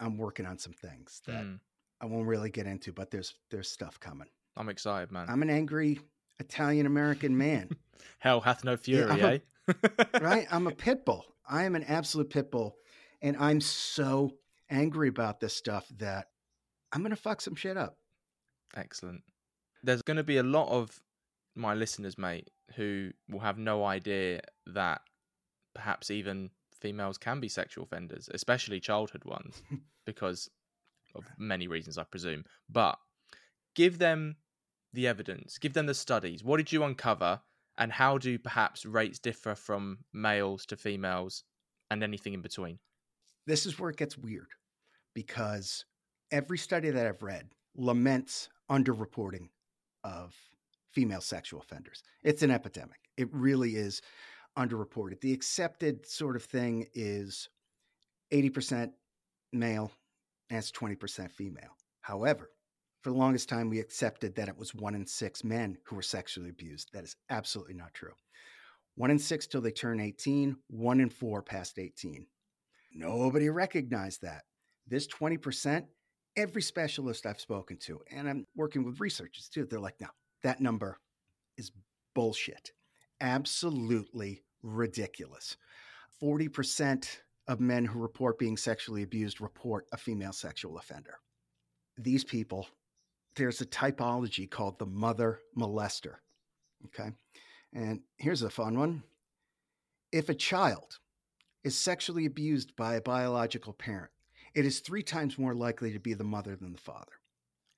[0.00, 1.60] I'm working on some things that Mm,
[2.00, 4.28] I won't really get into, but there's there's stuff coming.
[4.56, 5.26] I'm excited, man.
[5.28, 6.00] I'm an angry
[6.38, 7.68] Italian American man,
[8.18, 10.04] Hell hath no fury, I'm a- eh?
[10.20, 10.46] right?
[10.50, 11.24] I'm a pit bull.
[11.48, 12.76] I am an absolute pit bull,
[13.20, 14.36] and I'm so
[14.70, 16.28] angry about this stuff that
[16.92, 17.98] I'm gonna fuck some shit up.
[18.76, 19.22] Excellent.
[19.82, 21.00] There's going to be a lot of
[21.56, 25.00] my listeners, mate, who will have no idea that
[25.74, 29.62] perhaps even females can be sexual offenders, especially childhood ones,
[30.06, 30.50] because
[31.14, 32.44] of many reasons, I presume.
[32.68, 32.98] But
[33.74, 34.36] give them
[34.92, 36.42] the evidence, give them the studies.
[36.42, 37.40] What did you uncover,
[37.78, 41.44] and how do perhaps rates differ from males to females
[41.90, 42.78] and anything in between?
[43.46, 44.48] This is where it gets weird
[45.14, 45.84] because
[46.30, 49.48] every study that I've read laments underreporting
[50.04, 50.34] of
[50.92, 52.02] female sexual offenders.
[52.22, 52.98] It's an epidemic.
[53.16, 54.02] It really is
[54.58, 55.20] underreported.
[55.20, 57.48] The accepted sort of thing is
[58.32, 58.90] 80%
[59.52, 59.92] male
[60.48, 61.76] and it's 20% female.
[62.00, 62.50] However,
[63.02, 66.02] for the longest time, we accepted that it was one in six men who were
[66.02, 66.90] sexually abused.
[66.92, 68.12] That is absolutely not true.
[68.96, 72.26] One in six till they turn 18, one in four past 18.
[72.92, 74.42] Nobody recognized that.
[74.86, 75.86] This 20%,
[76.36, 80.08] every specialist I've spoken to, and I'm working with researchers too, they're like, no,
[80.42, 80.98] that number
[81.56, 81.70] is
[82.14, 82.72] bullshit.
[83.20, 85.56] Absolutely ridiculous.
[86.22, 87.08] 40%
[87.48, 91.14] of men who report being sexually abused report a female sexual offender.
[91.98, 92.68] These people,
[93.36, 96.16] there's a typology called the mother molester.
[96.86, 97.10] Okay.
[97.72, 99.02] And here's a fun one.
[100.12, 100.98] If a child
[101.62, 104.10] is sexually abused by a biological parent,
[104.54, 107.12] it is three times more likely to be the mother than the father.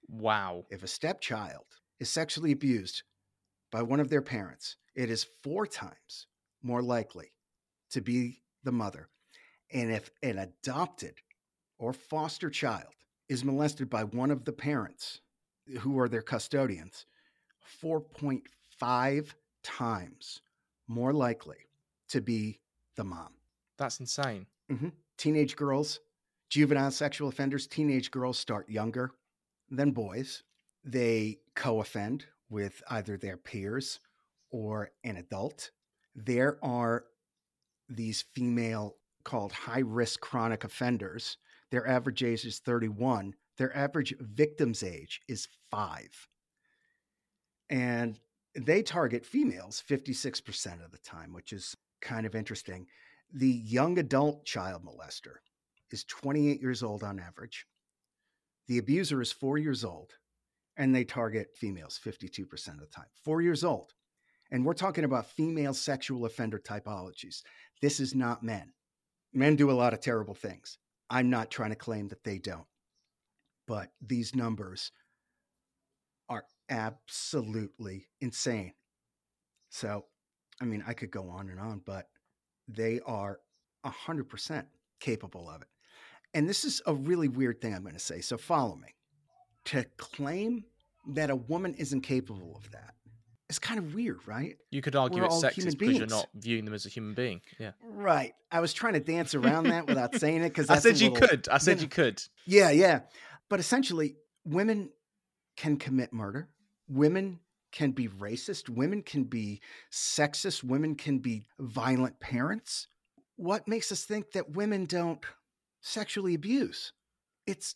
[0.09, 0.64] Wow.
[0.70, 1.66] If a stepchild
[2.01, 3.03] is sexually abused
[3.73, 6.29] by one of their parents, it is four times
[6.62, 7.33] more likely
[7.91, 9.09] to be the mother.
[9.73, 11.14] And if an adopted
[11.79, 12.93] or foster child
[13.29, 15.20] is molested by one of the parents
[15.81, 17.07] who are their custodians,
[17.83, 20.43] 4.5 times
[20.87, 21.57] more likely
[22.11, 22.61] to be
[22.97, 23.33] the mom.
[23.79, 24.47] That's insane.
[24.68, 26.01] hmm Teenage girls,
[26.51, 29.12] juvenile sexual offenders, teenage girls start younger
[29.70, 30.43] than boys.
[30.85, 33.98] They co offend with either their peers
[34.50, 35.70] or an adult.
[36.14, 37.05] There are
[37.88, 41.38] these female called high risk chronic offenders.
[41.70, 43.34] Their average age is 31.
[43.57, 46.28] Their average victim's age is five.
[47.70, 48.20] And
[48.55, 52.86] they target females 56% of the time, which is kind of interesting.
[53.32, 55.36] The young adult child molester
[55.90, 57.66] is 28 years old on average.
[58.68, 60.12] The abuser is four years old,
[60.77, 63.07] and they target females 52% of the time.
[63.25, 63.93] Four years old.
[64.51, 67.43] And we're talking about female sexual offender typologies.
[67.81, 68.73] This is not men.
[69.33, 70.79] Men do a lot of terrible things.
[71.09, 72.66] I'm not trying to claim that they don't.
[73.66, 74.93] But these numbers
[76.29, 78.75] are absolutely insane.
[79.70, 80.05] So,
[80.61, 82.09] I mean, I could go on and on, but
[82.68, 83.41] they are
[83.87, 84.64] 100%
[85.01, 85.68] capable of it.
[86.35, 88.20] And this is a really weird thing I'm going to say.
[88.20, 88.89] So, follow me.
[89.67, 90.65] To claim
[91.09, 92.95] that a woman isn't capable of that
[93.53, 94.57] is kind of weird, right?
[94.71, 97.43] You could argue We're it's sexist because you're not viewing them as a human being.
[97.59, 97.73] Yeah.
[97.83, 98.33] Right.
[98.51, 101.49] I was trying to dance around that without saying it because I said you could.
[101.49, 102.23] I said you could.
[102.47, 103.01] Yeah, yeah.
[103.49, 104.91] But essentially, women
[105.57, 106.49] can commit murder.
[106.89, 107.41] Women
[107.73, 108.69] can be racist.
[108.69, 109.61] Women can be
[109.91, 110.65] sexist.
[110.65, 112.89] Women can be violent parents.
[113.37, 115.21] What makes us think that women don't
[115.83, 116.93] sexually abuse?
[117.47, 117.75] It's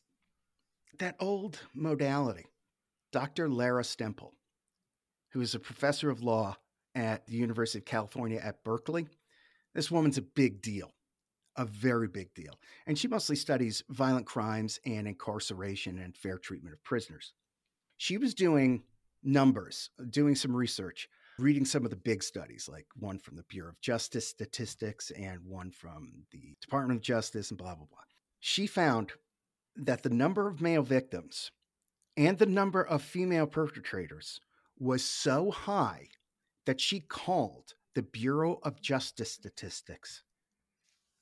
[0.98, 2.46] that old modality.
[3.12, 3.48] Dr.
[3.48, 4.32] Lara Stemple,
[5.32, 6.56] who is a professor of law
[6.94, 9.06] at the University of California at Berkeley,
[9.74, 10.92] this woman's a big deal
[11.56, 12.58] a very big deal.
[12.86, 17.32] And she mostly studies violent crimes and incarceration and fair treatment of prisoners.
[17.96, 18.82] She was doing
[19.22, 23.70] numbers, doing some research, reading some of the big studies, like one from the Bureau
[23.70, 27.98] of Justice Statistics and one from the Department of Justice and blah, blah, blah.
[28.40, 29.12] She found
[29.76, 31.50] that the number of male victims
[32.16, 34.40] and the number of female perpetrators
[34.78, 36.08] was so high
[36.64, 40.22] that she called the Bureau of Justice Statistics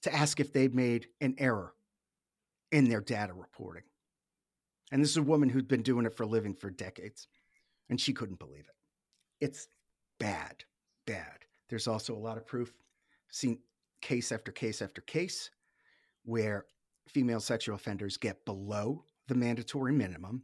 [0.02, 1.74] to ask if they'd made an error
[2.72, 3.84] in their data reporting.
[4.92, 7.28] And this is a woman who'd been doing it for a living for decades,
[7.88, 9.44] and she couldn't believe it.
[9.44, 9.68] It's
[10.18, 10.64] bad,
[11.07, 11.44] bad.
[11.68, 12.72] There's also a lot of proof,
[13.30, 13.59] seen
[14.00, 15.50] case after case after case,
[16.24, 16.66] where
[17.09, 20.42] female sexual offenders get below the mandatory minimum,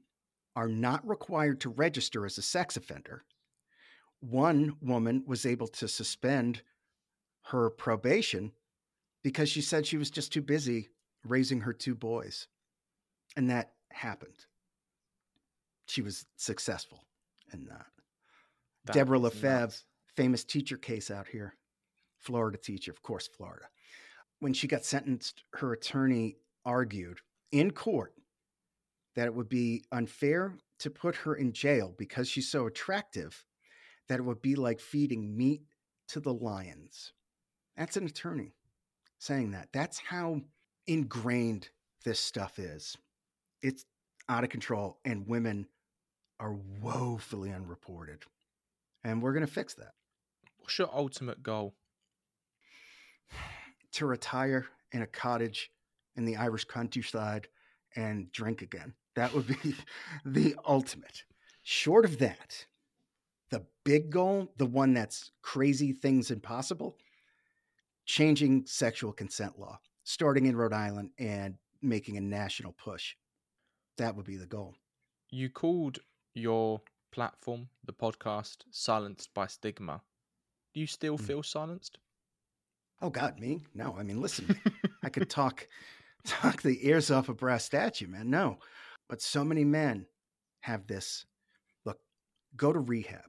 [0.57, 3.25] are not required to register as a sex offender.
[4.21, 6.63] One woman was able to suspend
[7.47, 8.53] her probation
[9.23, 10.89] because she said she was just too busy
[11.25, 12.47] raising her two boys.
[13.37, 14.47] And that happened.
[15.87, 17.05] She was successful
[17.53, 17.87] in that.
[18.87, 19.85] That Debra Lafave, nuts.
[20.17, 21.55] famous teacher case out here,
[22.19, 23.67] Florida teacher, of course, Florida.
[24.41, 27.19] When she got sentenced, her attorney argued
[27.53, 28.15] in court
[29.17, 33.45] that it would be unfair to put her in jail because she's so attractive
[34.09, 35.63] that it would be like feeding meat
[36.09, 37.13] to the lions.
[37.77, 38.55] That's an attorney
[39.19, 39.69] saying that.
[39.73, 40.41] That's how
[40.87, 41.69] ingrained
[42.05, 42.97] this stuff is.
[43.63, 43.85] It's
[44.29, 45.67] out of control, and women
[46.39, 48.23] are woefully unreported.
[49.05, 49.93] And we're going to fix that.
[50.59, 51.75] What's your ultimate goal?
[53.93, 55.71] To retire in a cottage
[56.17, 57.49] in the Irish countryside
[57.97, 58.95] and drink again.
[59.17, 59.75] That would be
[60.25, 61.25] the ultimate.
[61.63, 62.67] Short of that,
[63.51, 66.97] the big goal, the one that's crazy things impossible,
[68.07, 73.15] changing sexual consent law, starting in Rhode Island and making a national push.
[73.99, 74.75] That would be the goal.
[75.31, 75.99] You called
[76.35, 76.81] your
[77.13, 80.01] platform, the podcast, Silenced by Stigma.
[80.75, 81.27] Do you still Mm.
[81.27, 81.99] feel silenced?
[83.03, 83.61] Oh God, me?
[83.75, 84.57] No, I mean, listen,
[85.03, 85.67] I could talk
[86.25, 88.31] talk the ears off a brass statue, man.
[88.31, 88.59] No,
[89.09, 90.07] but so many men
[90.61, 91.27] have this.
[91.85, 91.99] Look,
[92.57, 93.25] go to rehab.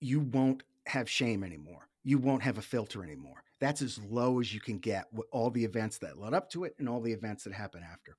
[0.00, 1.88] You won't have shame anymore.
[2.04, 3.42] You won't have a filter anymore.
[3.60, 6.64] That's as low as you can get with all the events that led up to
[6.64, 8.16] it and all the events that happen after.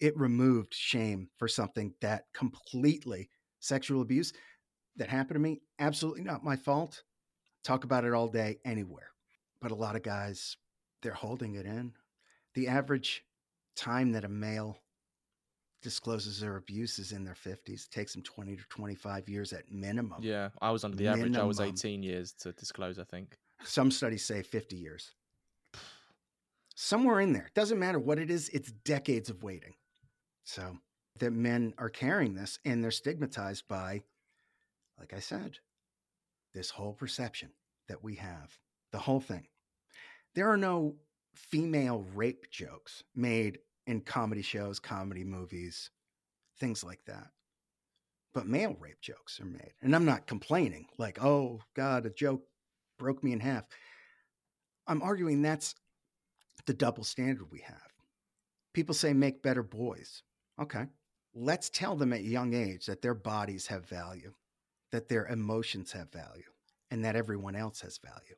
[0.00, 4.32] It removed shame for something that completely sexual abuse
[4.96, 5.60] that happened to me.
[5.78, 7.02] Absolutely not my fault.
[7.62, 9.10] Talk about it all day, anywhere
[9.60, 10.56] but a lot of guys
[11.02, 11.92] they're holding it in
[12.54, 13.24] the average
[13.80, 14.78] time that a male
[15.82, 19.70] discloses their abuse is in their 50s it takes them 20 to 25 years at
[19.72, 21.36] minimum Yeah, I was under the average.
[21.36, 23.38] I was 18 years to disclose, I think.
[23.64, 25.12] some studies say 50 years
[26.74, 29.74] somewhere in there doesn't matter what it is it's decades of waiting
[30.44, 30.78] so
[31.18, 34.02] that men are carrying this and they're stigmatized by
[34.98, 35.58] like i said
[36.54, 37.50] this whole perception
[37.88, 38.58] that we have
[38.92, 39.46] the whole thing
[40.34, 40.94] there are no
[41.34, 45.90] female rape jokes made in comedy shows comedy movies
[46.58, 47.28] things like that.
[48.34, 52.42] But male rape jokes are made and i'm not complaining like oh god a joke
[52.98, 53.64] broke me in half.
[54.86, 55.74] I'm arguing that's
[56.66, 57.76] the double standard we have.
[58.74, 60.22] People say make better boys.
[60.60, 60.86] Okay
[61.32, 64.32] let's tell them at a young age that their bodies have value
[64.90, 66.50] that their emotions have value
[66.90, 68.34] and that everyone else has value.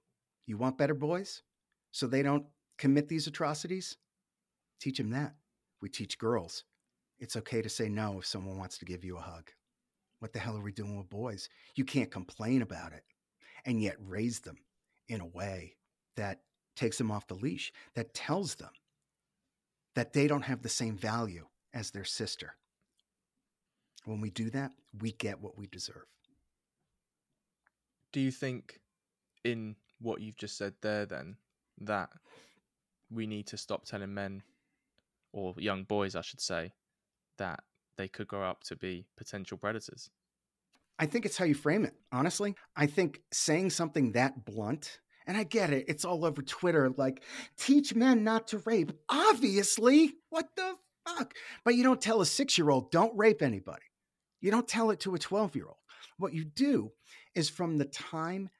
[0.47, 1.43] You want better boys?
[1.93, 2.45] So they don't
[2.79, 3.97] commit these atrocities
[4.83, 5.35] teach them that
[5.81, 6.65] we teach girls
[7.19, 9.51] it's okay to say no if someone wants to give you a hug
[10.19, 13.05] what the hell are we doing with boys you can't complain about it
[13.65, 14.59] and yet raise them
[15.09, 15.77] in a way
[16.17, 16.41] that
[16.77, 18.71] takes them off the leash, that tells them
[19.95, 22.55] that they don't have the same value as their sister.
[24.05, 26.07] When we do that, we get what we deserve.
[28.13, 28.81] Do you think,
[29.45, 31.37] in what you've just said there, then,
[31.81, 32.11] that
[33.11, 34.43] we need to stop telling men,
[35.33, 36.73] or young boys, I should say,
[37.39, 37.61] that
[37.97, 40.11] they could grow up to be potential predators?
[40.99, 42.55] I think it's how you frame it, honestly.
[42.77, 47.23] I think saying something that blunt, and I get it, it's all over Twitter like,
[47.57, 48.93] teach men not to rape.
[49.09, 50.75] Obviously, what the
[51.07, 51.35] fuck?
[51.65, 53.83] But you don't tell a six year old, don't rape anybody.
[54.41, 55.77] You don't tell it to a 12 year old.
[56.19, 56.93] What you do
[57.35, 58.51] is from the time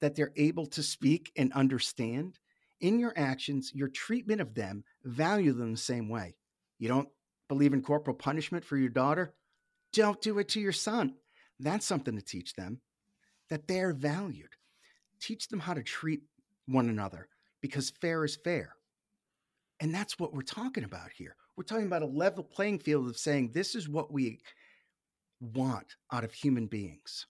[0.00, 2.38] that they're able to speak and understand,
[2.80, 6.34] in your actions, your treatment of them, value them the same way.
[6.78, 7.08] You don't
[7.48, 9.34] believe in corporal punishment for your daughter?
[9.92, 11.14] Don't do it to your son.
[11.60, 12.80] That's something to teach them
[13.50, 14.56] that they're valued.
[15.20, 16.22] Teach them how to treat
[16.66, 17.28] one another
[17.60, 18.74] because fair is fair.
[19.78, 21.36] And that's what we're talking about here.
[21.56, 24.40] We're talking about a level playing field of saying this is what we
[25.40, 27.26] want out of human beings.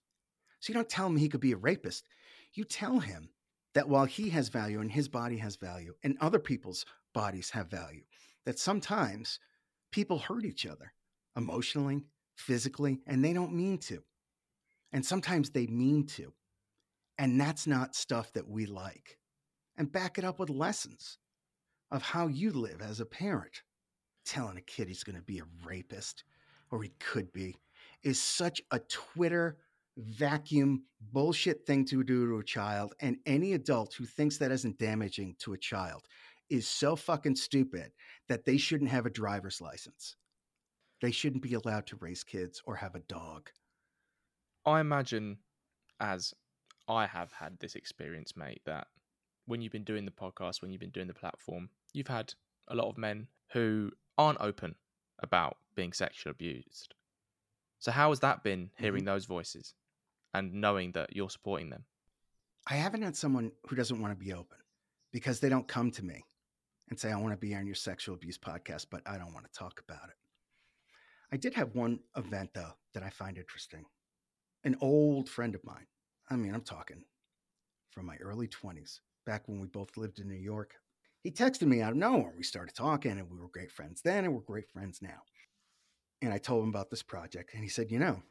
[0.59, 2.05] So you don't tell him he could be a rapist.
[2.53, 3.29] You tell him
[3.73, 7.69] that while he has value and his body has value and other people's bodies have
[7.69, 8.03] value,
[8.45, 9.39] that sometimes
[9.91, 10.93] people hurt each other
[11.37, 12.03] emotionally,
[12.35, 14.03] physically, and they don't mean to.
[14.91, 16.33] And sometimes they mean to.
[17.17, 19.17] And that's not stuff that we like.
[19.77, 21.17] And back it up with lessons
[21.91, 23.61] of how you live as a parent.
[24.25, 26.23] Telling a kid he's going to be a rapist
[26.71, 27.55] or he could be,
[28.03, 29.57] is such a Twitter
[29.97, 32.95] vacuum bullshit thing to do to a child.
[32.99, 36.07] And any adult who thinks that isn't damaging to a child
[36.49, 37.91] is so fucking stupid
[38.27, 40.15] that they shouldn't have a driver's license.
[41.01, 43.49] They shouldn't be allowed to raise kids or have a dog.
[44.65, 45.39] I imagine,
[45.99, 46.33] as
[46.87, 48.87] I have had this experience, mate, that
[49.45, 52.33] when you've been doing the podcast, when you've been doing the platform, you've had
[52.67, 54.75] a lot of men who aren't open
[55.19, 56.93] about being sexually abused.
[57.79, 59.07] So, how has that been hearing mm-hmm.
[59.07, 59.73] those voices
[60.33, 61.83] and knowing that you're supporting them?
[62.67, 64.57] I haven't had someone who doesn't want to be open
[65.11, 66.23] because they don't come to me
[66.89, 69.45] and say, I want to be on your sexual abuse podcast, but I don't want
[69.45, 70.15] to talk about it.
[71.31, 73.85] I did have one event, though, that I find interesting.
[74.63, 75.87] An old friend of mine,
[76.29, 77.03] I mean, I'm talking
[77.91, 80.75] from my early 20s, back when we both lived in New York.
[81.23, 82.33] He texted me out of nowhere.
[82.35, 85.21] We started talking, and we were great friends then, and we're great friends now.
[86.21, 88.21] And I told him about this project, and he said, You know,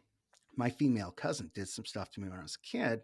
[0.56, 3.00] my female cousin did some stuff to me when I was a kid.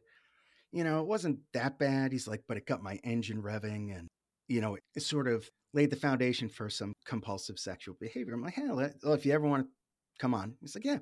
[0.72, 2.12] You know, it wasn't that bad.
[2.12, 4.09] He's like, but it got my engine revving, and,
[4.49, 8.34] you know, it sort of laid the foundation for some compulsive sexual behavior.
[8.34, 9.70] I'm like, hell, well, oh, if you ever want to
[10.18, 10.99] come on, he's like, yeah.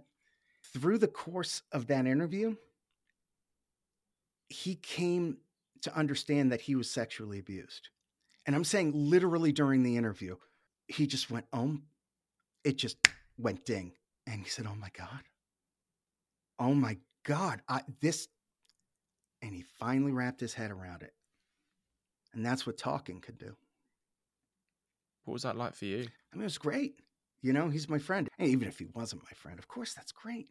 [0.73, 2.57] Through the course of that interview,
[4.49, 5.39] he came
[5.83, 7.89] to understand that he was sexually abused.
[8.47, 10.37] And I'm saying literally during the interview,
[10.89, 11.79] he just went, oh,
[12.65, 12.97] it just
[13.39, 13.93] went ding.
[14.27, 15.23] And he said, oh my God.
[16.59, 17.61] Oh my God.
[17.69, 18.29] I, this,
[19.43, 21.13] and he finally wrapped his head around it.
[22.37, 23.57] And that's what talking could do.
[25.25, 26.07] What was that like for you?
[26.33, 27.01] I mean, it was great.
[27.41, 28.29] You know, he's my friend.
[28.39, 30.49] And even if he wasn't my friend, of course, that's great.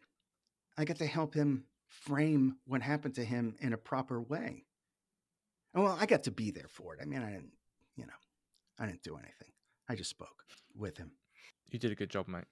[0.77, 4.65] I got to help him frame what happened to him in a proper way.
[5.73, 6.99] And well, I got to be there for it.
[7.01, 7.51] I mean, I didn't,
[7.95, 8.13] you know,
[8.79, 9.51] I didn't do anything.
[9.87, 10.43] I just spoke
[10.75, 11.11] with him.
[11.69, 12.45] You did a good job, mate.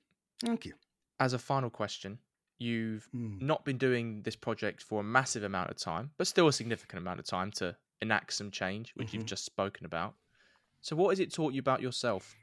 [0.45, 0.73] Thank you.
[1.19, 2.19] As a final question,
[2.59, 3.41] you've mm.
[3.41, 7.01] not been doing this project for a massive amount of time, but still a significant
[7.01, 9.17] amount of time to enact some change, which mm-hmm.
[9.17, 10.13] you've just spoken about.
[10.81, 12.35] So, what has it taught you about yourself?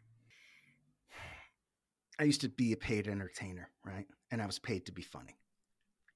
[2.18, 4.06] I used to be a paid entertainer, right?
[4.30, 5.38] And I was paid to be funny.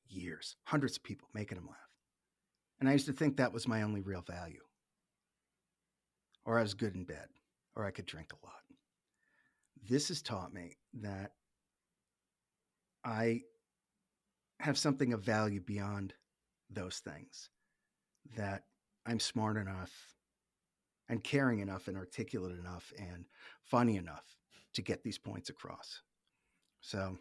[0.08, 1.76] Years, hundreds of people making them laugh.
[2.80, 4.60] And I used to think that was my only real value.
[6.44, 7.28] Or I was good in bed,
[7.74, 8.56] or I could drink a lot.
[9.88, 11.32] This has taught me that
[13.04, 13.42] I
[14.60, 16.14] have something of value beyond
[16.70, 17.50] those things,
[18.36, 18.64] that
[19.06, 19.90] I'm smart enough
[21.08, 23.26] and caring enough and articulate enough and
[23.62, 24.24] funny enough
[24.74, 26.00] to get these points across.
[26.80, 27.18] So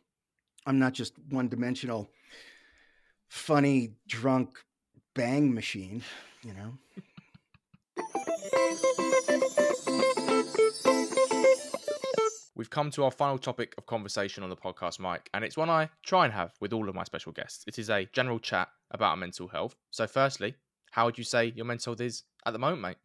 [0.65, 2.09] I'm not just one dimensional,
[3.27, 4.57] funny, drunk
[5.13, 6.01] bang machine,
[6.43, 6.73] you know?
[12.55, 15.69] We've come to our final topic of conversation on the podcast, Mike, and it's one
[15.69, 17.65] I try and have with all of my special guests.
[17.67, 19.75] It is a general chat about mental health.
[19.91, 20.55] So, firstly,
[20.93, 22.97] how would you say your mental health is at the moment, mate?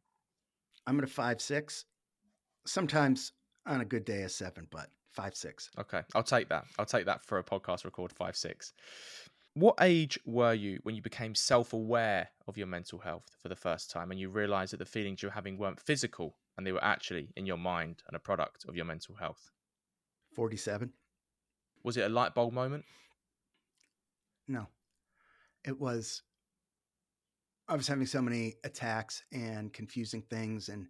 [0.86, 1.86] I'm at a five six.
[2.66, 3.32] Sometimes
[3.66, 5.70] on a good day, a seven, but five six.
[5.78, 6.64] Okay, I'll take that.
[6.78, 8.74] I'll take that for a podcast record five six.
[9.54, 13.56] What age were you when you became self aware of your mental health for the
[13.56, 16.72] first time and you realized that the feelings you were having weren't physical and they
[16.72, 19.50] were actually in your mind and a product of your mental health?
[20.34, 20.92] 47.
[21.84, 22.84] Was it a light bulb moment?
[24.46, 24.66] No.
[25.64, 26.22] It was
[27.68, 30.86] I was having so many attacks and confusing things and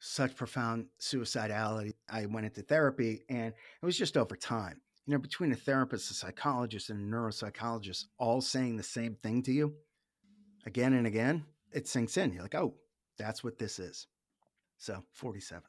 [0.00, 1.92] such profound suicidality.
[2.08, 4.80] I went into therapy and it was just over time.
[5.06, 9.42] You know, between a therapist, a psychologist, and a neuropsychologist all saying the same thing
[9.42, 9.74] to you
[10.64, 12.32] again and again, it sinks in.
[12.32, 12.74] You're like, oh,
[13.18, 14.06] that's what this is.
[14.78, 15.62] So, 47.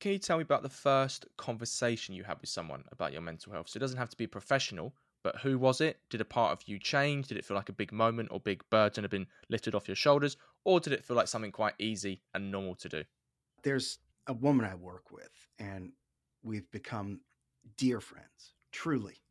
[0.00, 3.52] Can you tell me about the first conversation you had with someone about your mental
[3.52, 3.68] health?
[3.68, 6.00] So it doesn't have to be professional, but who was it?
[6.10, 7.28] Did a part of you change?
[7.28, 9.96] Did it feel like a big moment or big burden had been lifted off your
[9.96, 10.36] shoulders?
[10.64, 13.04] Or did it feel like something quite easy and normal to do?
[13.62, 15.92] There's a woman I work with, and
[16.42, 17.20] we've become
[17.76, 19.22] dear friends, truly.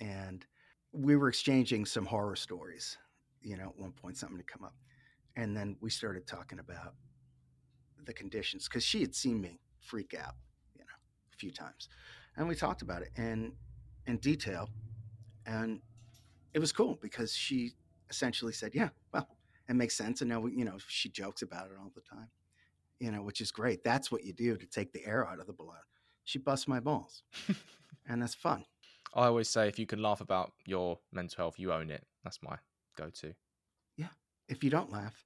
[0.00, 0.46] And
[0.92, 2.96] we were exchanging some horror stories,
[3.42, 4.74] you know, at one point, something to come up.
[5.36, 6.94] And then we started talking about
[8.04, 10.34] the conditions because she had seen me freak out,
[10.74, 10.94] you know,
[11.32, 11.88] a few times.
[12.36, 13.52] And we talked about it in,
[14.06, 14.68] in detail
[15.46, 15.80] and
[16.52, 17.72] it was cool because she
[18.10, 19.28] essentially said, "Yeah, well,
[19.68, 22.28] it makes sense." And now, you know, she jokes about it all the time,
[23.00, 23.82] you know, which is great.
[23.84, 25.74] That's what you do to take the air out of the balloon.
[26.24, 27.22] She busts my balls,
[28.08, 28.64] and that's fun.
[29.14, 32.04] I always say, if you can laugh about your mental health, you own it.
[32.24, 32.56] That's my
[32.96, 33.32] go-to.
[33.96, 34.08] Yeah.
[34.48, 35.24] If you don't laugh,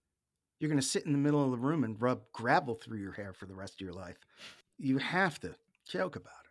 [0.61, 3.13] you're going to sit in the middle of the room and rub gravel through your
[3.13, 4.19] hair for the rest of your life.
[4.77, 5.55] You have to
[5.87, 6.48] joke about it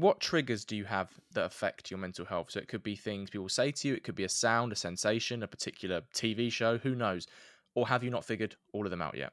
[0.00, 2.50] what triggers do you have that affect your mental health?
[2.50, 4.76] So it could be things people say to you, it could be a sound, a
[4.76, 7.26] sensation, a particular TV show, who knows?
[7.74, 9.32] Or have you not figured all of them out yet?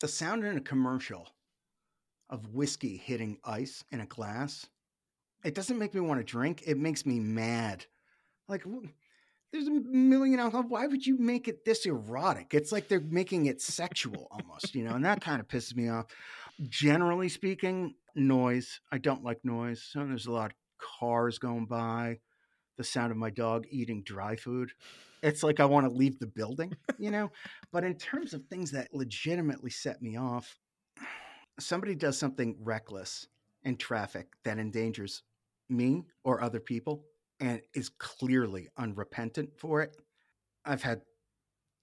[0.00, 1.28] The sound in a commercial
[2.28, 4.66] of whiskey hitting ice in a glass,
[5.44, 6.64] it doesn't make me want to drink.
[6.66, 7.86] It makes me mad.
[8.48, 8.64] Like,
[9.52, 10.64] there's a million alcohol.
[10.68, 12.52] Why would you make it this erotic?
[12.52, 15.88] It's like they're making it sexual almost, you know, and that kind of pisses me
[15.88, 16.06] off.
[16.68, 18.80] Generally speaking, noise.
[18.90, 19.82] I don't like noise.
[19.82, 22.18] So there's a lot of cars going by,
[22.76, 24.72] the sound of my dog eating dry food.
[25.22, 27.30] It's like I want to leave the building, you know?
[27.72, 30.58] but in terms of things that legitimately set me off,
[31.58, 33.26] somebody does something reckless
[33.64, 35.22] in traffic that endangers
[35.68, 37.04] me or other people
[37.40, 39.96] and is clearly unrepentant for it.
[40.64, 41.02] I've had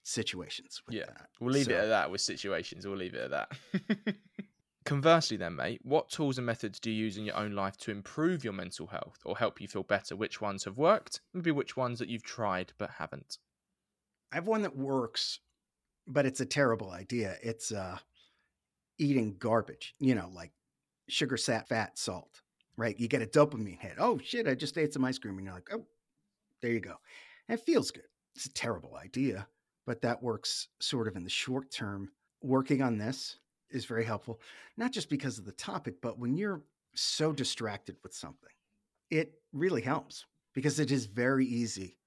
[0.04, 1.30] situations yeah, that.
[1.40, 2.86] We'll leave so, it at that with situations.
[2.86, 4.16] We'll leave it at that.
[4.86, 7.92] Conversely, then, mate, what tools and methods do you use in your own life to
[7.92, 10.16] improve your mental health or help you feel better?
[10.16, 11.22] Which ones have worked?
[11.34, 13.38] Maybe which ones that you've tried but haven't?
[14.32, 15.40] I have one that works,
[16.06, 17.38] but it's a terrible idea.
[17.42, 17.98] It's uh,
[18.98, 20.52] eating garbage, you know, like
[21.08, 22.42] sugar, sat, fat, salt,
[22.76, 23.00] right?
[23.00, 23.96] You get a dopamine hit.
[24.00, 25.38] Oh, shit, I just ate some ice cream.
[25.38, 25.86] And you're like, oh,
[26.62, 26.96] there you go.
[27.48, 28.04] And it feels good.
[28.36, 29.48] It's a terrible idea,
[29.86, 32.10] but that works sort of in the short term.
[32.42, 33.38] Working on this
[33.74, 34.40] is very helpful,
[34.78, 36.62] not just because of the topic, but when you're
[36.96, 38.50] so distracted with something,
[39.10, 41.98] it really helps because it is very easy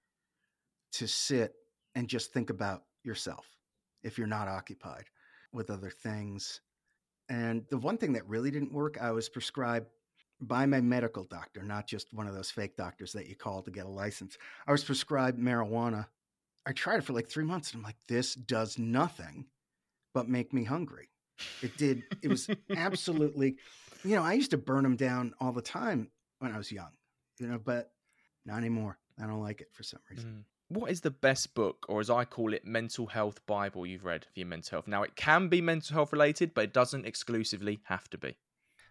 [0.93, 1.55] to sit
[1.95, 3.47] and just think about yourself
[4.03, 5.05] if you're not occupied
[5.53, 6.61] with other things.
[7.29, 9.89] And the one thing that really didn't work, I was prescribed
[10.41, 13.71] by my medical doctor, not just one of those fake doctors that you call to
[13.71, 14.37] get a license.
[14.67, 16.07] I was prescribed marijuana.
[16.67, 19.47] I tried it for like three months and I'm like, this does nothing
[20.13, 21.09] but make me hungry.
[21.63, 22.03] It did.
[22.23, 23.57] It was absolutely,
[24.05, 26.91] you know, I used to burn them down all the time when I was young,
[27.39, 27.91] you know, but
[28.45, 28.99] not anymore.
[29.21, 30.31] I don't like it for some reason.
[30.31, 30.45] Mm.
[30.69, 34.25] What is the best book, or as I call it, mental health Bible you've read
[34.25, 34.89] for your mental health?
[34.89, 38.37] Now, it can be mental health related, but it doesn't exclusively have to be.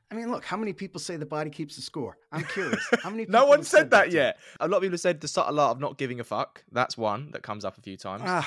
[0.10, 2.18] I mean, look, how many people say the body keeps the score?
[2.32, 2.88] I'm curious.
[3.02, 3.26] How many?
[3.30, 4.38] no one said, said that, that yet.
[4.60, 6.64] A lot of people have said the subtle art of not giving a fuck.
[6.72, 8.22] That's one that comes up a few times.
[8.24, 8.44] Uh,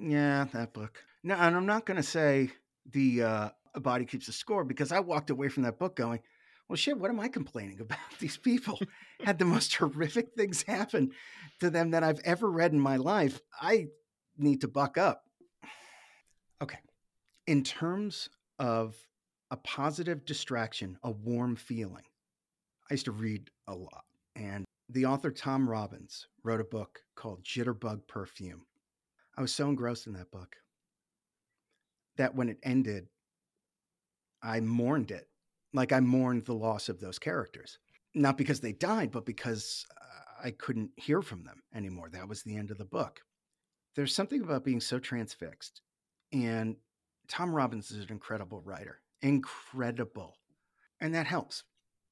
[0.00, 1.04] yeah, that book.
[1.22, 2.50] No, and I'm not going to say
[2.90, 3.48] the uh,
[3.80, 6.20] body keeps a score because I walked away from that book going,
[6.68, 7.98] well, shit, what am I complaining about?
[8.18, 8.80] These people
[9.22, 11.12] had the most horrific things happen
[11.60, 13.40] to them that I've ever read in my life.
[13.60, 13.88] I
[14.38, 15.24] need to buck up.
[16.62, 16.78] Okay.
[17.46, 18.28] In terms
[18.58, 18.96] of
[19.50, 22.04] a positive distraction, a warm feeling,
[22.90, 24.04] I used to read a lot.
[24.36, 28.64] And the author Tom Robbins wrote a book called Jitterbug Perfume.
[29.36, 30.56] I was so engrossed in that book
[32.16, 33.08] that when it ended,
[34.42, 35.28] I mourned it.
[35.72, 37.78] Like I mourned the loss of those characters.
[38.14, 42.10] Not because they died, but because uh, I couldn't hear from them anymore.
[42.10, 43.20] That was the end of the book.
[43.94, 45.80] There's something about being so transfixed.
[46.32, 46.76] And
[47.28, 49.00] Tom Robbins is an incredible writer.
[49.22, 50.36] Incredible.
[51.00, 51.64] And that helps.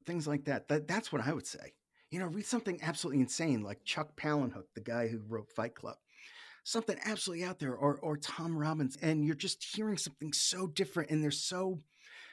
[0.06, 0.68] Things like that.
[0.68, 1.74] that that's what I would say.
[2.10, 5.96] You know, read something absolutely insane like Chuck Palahniuk, the guy who wrote Fight Club
[6.70, 11.10] something absolutely out there or or Tom Robbins and you're just hearing something so different
[11.10, 11.80] and they're so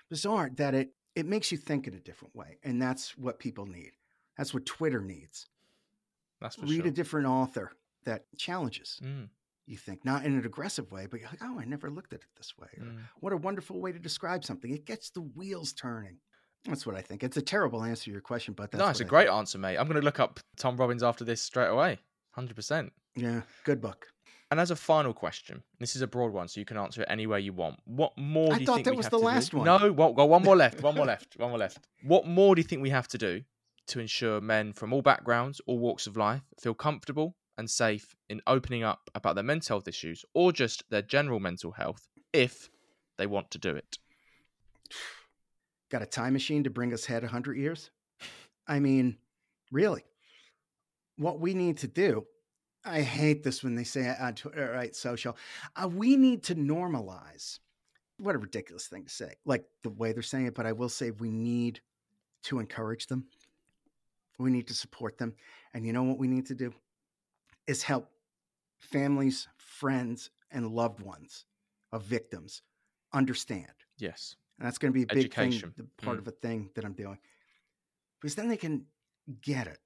[0.09, 3.65] bizarre that it it makes you think in a different way and that's what people
[3.65, 3.91] need
[4.37, 5.47] that's what twitter needs
[6.39, 6.87] that's read sure.
[6.87, 7.71] a different author
[8.05, 9.27] that challenges mm.
[9.65, 12.19] you think not in an aggressive way but you're like oh i never looked at
[12.19, 12.99] it this way mm.
[13.19, 16.17] what a wonderful way to describe something it gets the wheels turning
[16.65, 19.01] that's what i think it's a terrible answer to your question but that's no it's
[19.01, 19.37] a I great think.
[19.37, 21.99] answer mate i'm going to look up tom robbins after this straight away
[22.37, 24.07] 100% yeah good book
[24.49, 27.07] and as a final question, this is a broad one, so you can answer it
[27.09, 27.79] any way you want.
[27.85, 29.57] What more do you think that was the last do?
[29.57, 29.65] one.
[29.65, 30.81] No, well, go one more left.
[30.81, 31.37] One more left.
[31.37, 31.79] One more left.
[32.03, 33.41] What more do you think we have to do
[33.87, 38.41] to ensure men from all backgrounds, all walks of life, feel comfortable and safe in
[38.47, 42.69] opening up about their mental health issues or just their general mental health if
[43.17, 43.97] they want to do it?
[45.89, 47.89] Got a time machine to bring us ahead 100 years?
[48.67, 49.17] I mean,
[49.71, 50.03] really.
[51.17, 52.25] What we need to do
[52.85, 54.95] I hate this when they say on Twitter, right?
[54.95, 55.35] Social.
[55.75, 57.59] Uh, we need to normalize.
[58.19, 60.55] What a ridiculous thing to say, like the way they're saying it.
[60.55, 61.81] But I will say we need
[62.43, 63.25] to encourage them.
[64.39, 65.33] We need to support them.
[65.73, 66.73] And you know what we need to do
[67.67, 68.09] is help
[68.79, 71.45] families, friends, and loved ones
[71.91, 72.61] of victims
[73.13, 73.67] understand.
[73.97, 74.35] Yes.
[74.59, 75.73] And that's going to be a big Education.
[75.75, 76.21] thing, part mm.
[76.21, 77.17] of a thing that I'm doing.
[78.19, 78.85] Because then they can
[79.41, 79.79] get it.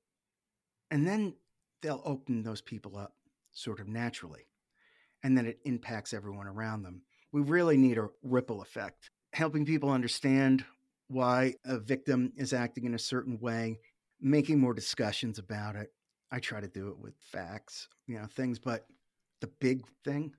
[0.89, 1.33] And then
[1.81, 3.13] they'll open those people up
[3.51, 4.47] sort of naturally.
[5.23, 7.01] And then it impacts everyone around them.
[7.31, 10.65] We really need a ripple effect, helping people understand
[11.07, 13.79] why a victim is acting in a certain way,
[14.19, 15.93] making more discussions about it.
[16.31, 18.87] I try to do it with facts, you know, things, but
[19.41, 20.33] the big thing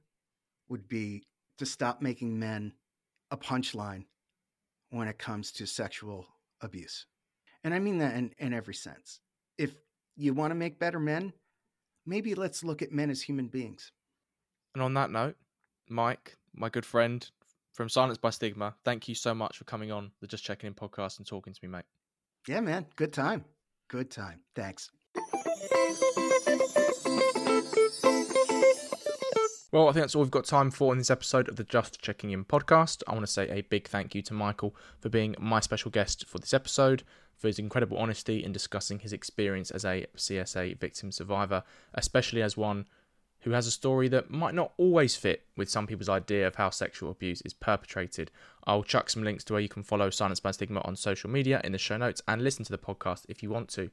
[0.68, 1.24] would be
[1.58, 2.72] to stop making men
[3.30, 4.04] a punchline
[4.90, 6.26] when it comes to sexual
[6.60, 7.06] abuse.
[7.64, 9.20] And I mean that in, in every sense.
[9.58, 9.74] If
[10.16, 11.32] you want to make better men,
[12.06, 13.92] maybe let's look at men as human beings.
[14.74, 15.36] And on that note,
[15.88, 17.28] Mike, my good friend
[17.74, 20.74] from Silenced by Stigma, thank you so much for coming on the Just Checking In
[20.74, 21.84] podcast and talking to me, mate.
[22.46, 22.86] Yeah, man.
[22.96, 23.44] Good time.
[23.88, 24.40] Good time.
[24.54, 24.90] Thanks.
[29.72, 31.98] Well, I think that's all we've got time for in this episode of the Just
[32.02, 33.02] Checking In podcast.
[33.08, 36.26] I want to say a big thank you to Michael for being my special guest
[36.28, 37.04] for this episode,
[37.38, 41.62] for his incredible honesty in discussing his experience as a CSA victim survivor,
[41.94, 42.84] especially as one
[43.40, 46.70] who has a story that might not always fit with some people's idea of how
[46.70, 48.30] sexual abuse is perpetrated.
[48.64, 51.60] I'll chuck some links to where you can follow Silenced by Stigma on social media
[51.64, 53.90] in the show notes and listen to the podcast if you want to.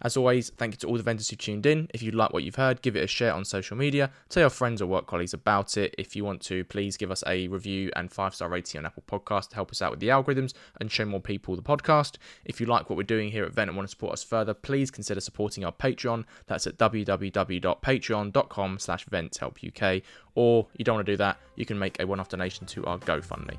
[0.00, 1.88] As always, thank you to all the vendors who tuned in.
[1.92, 4.10] If you like what you've heard, give it a share on social media.
[4.30, 5.94] Tell your friends or work colleagues about it.
[5.98, 9.04] If you want to, please give us a review and five star rating on Apple
[9.06, 12.16] Podcast to help us out with the algorithms and show more people the podcast.
[12.44, 14.54] If you like what we're doing here at Vent and want to support us further,
[14.54, 16.24] please consider supporting our Patreon.
[16.46, 20.02] That's at www.patreon.com slash venthelpuk.
[20.36, 22.98] Or you don't want to do that, you can make a one-off donation to our
[22.98, 23.58] GoFundMe.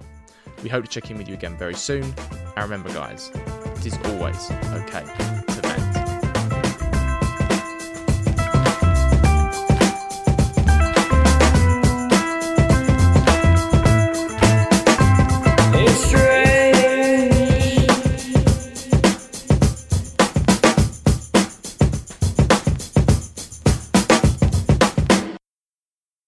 [0.63, 2.03] We hope to check in with you again very soon.
[2.55, 3.29] And remember, guys,
[3.75, 5.56] it is always okay